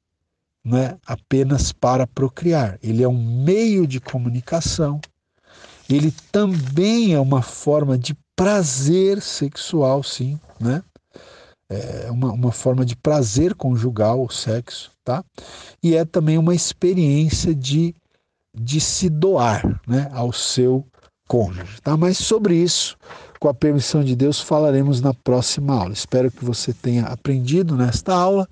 [0.64, 2.78] né, apenas para procriar.
[2.82, 5.00] Ele é um meio de comunicação.
[5.88, 10.82] Ele também é uma forma de prazer sexual, sim, né?
[11.68, 15.24] É uma, uma forma de prazer conjugal, o sexo, tá?
[15.82, 17.94] E é também uma experiência de,
[18.54, 20.86] de se doar, né, ao seu
[21.26, 21.96] cônjuge, tá?
[21.96, 22.96] Mas sobre isso,
[23.40, 25.92] com a permissão de Deus, falaremos na próxima aula.
[25.92, 28.46] Espero que você tenha aprendido nesta aula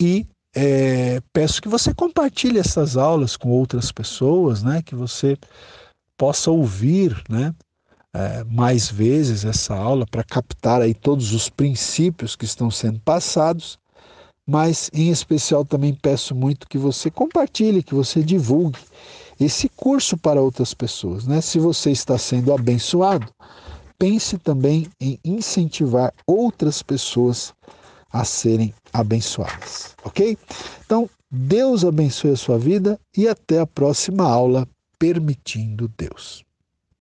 [0.00, 0.26] e
[0.60, 4.82] é, peço que você compartilhe essas aulas com outras pessoas, né?
[4.82, 5.38] Que você
[6.16, 7.54] possa ouvir, né?
[8.12, 13.78] É, mais vezes essa aula para captar aí todos os princípios que estão sendo passados,
[14.44, 18.80] mas em especial também peço muito que você compartilhe, que você divulgue
[19.38, 21.40] esse curso para outras pessoas, né?
[21.40, 23.32] Se você está sendo abençoado,
[23.96, 27.54] pense também em incentivar outras pessoas
[28.12, 30.36] a serem abençoadas, ok?
[30.84, 34.66] Então, Deus abençoe a sua vida e até a próxima aula,
[34.98, 36.47] permitindo Deus.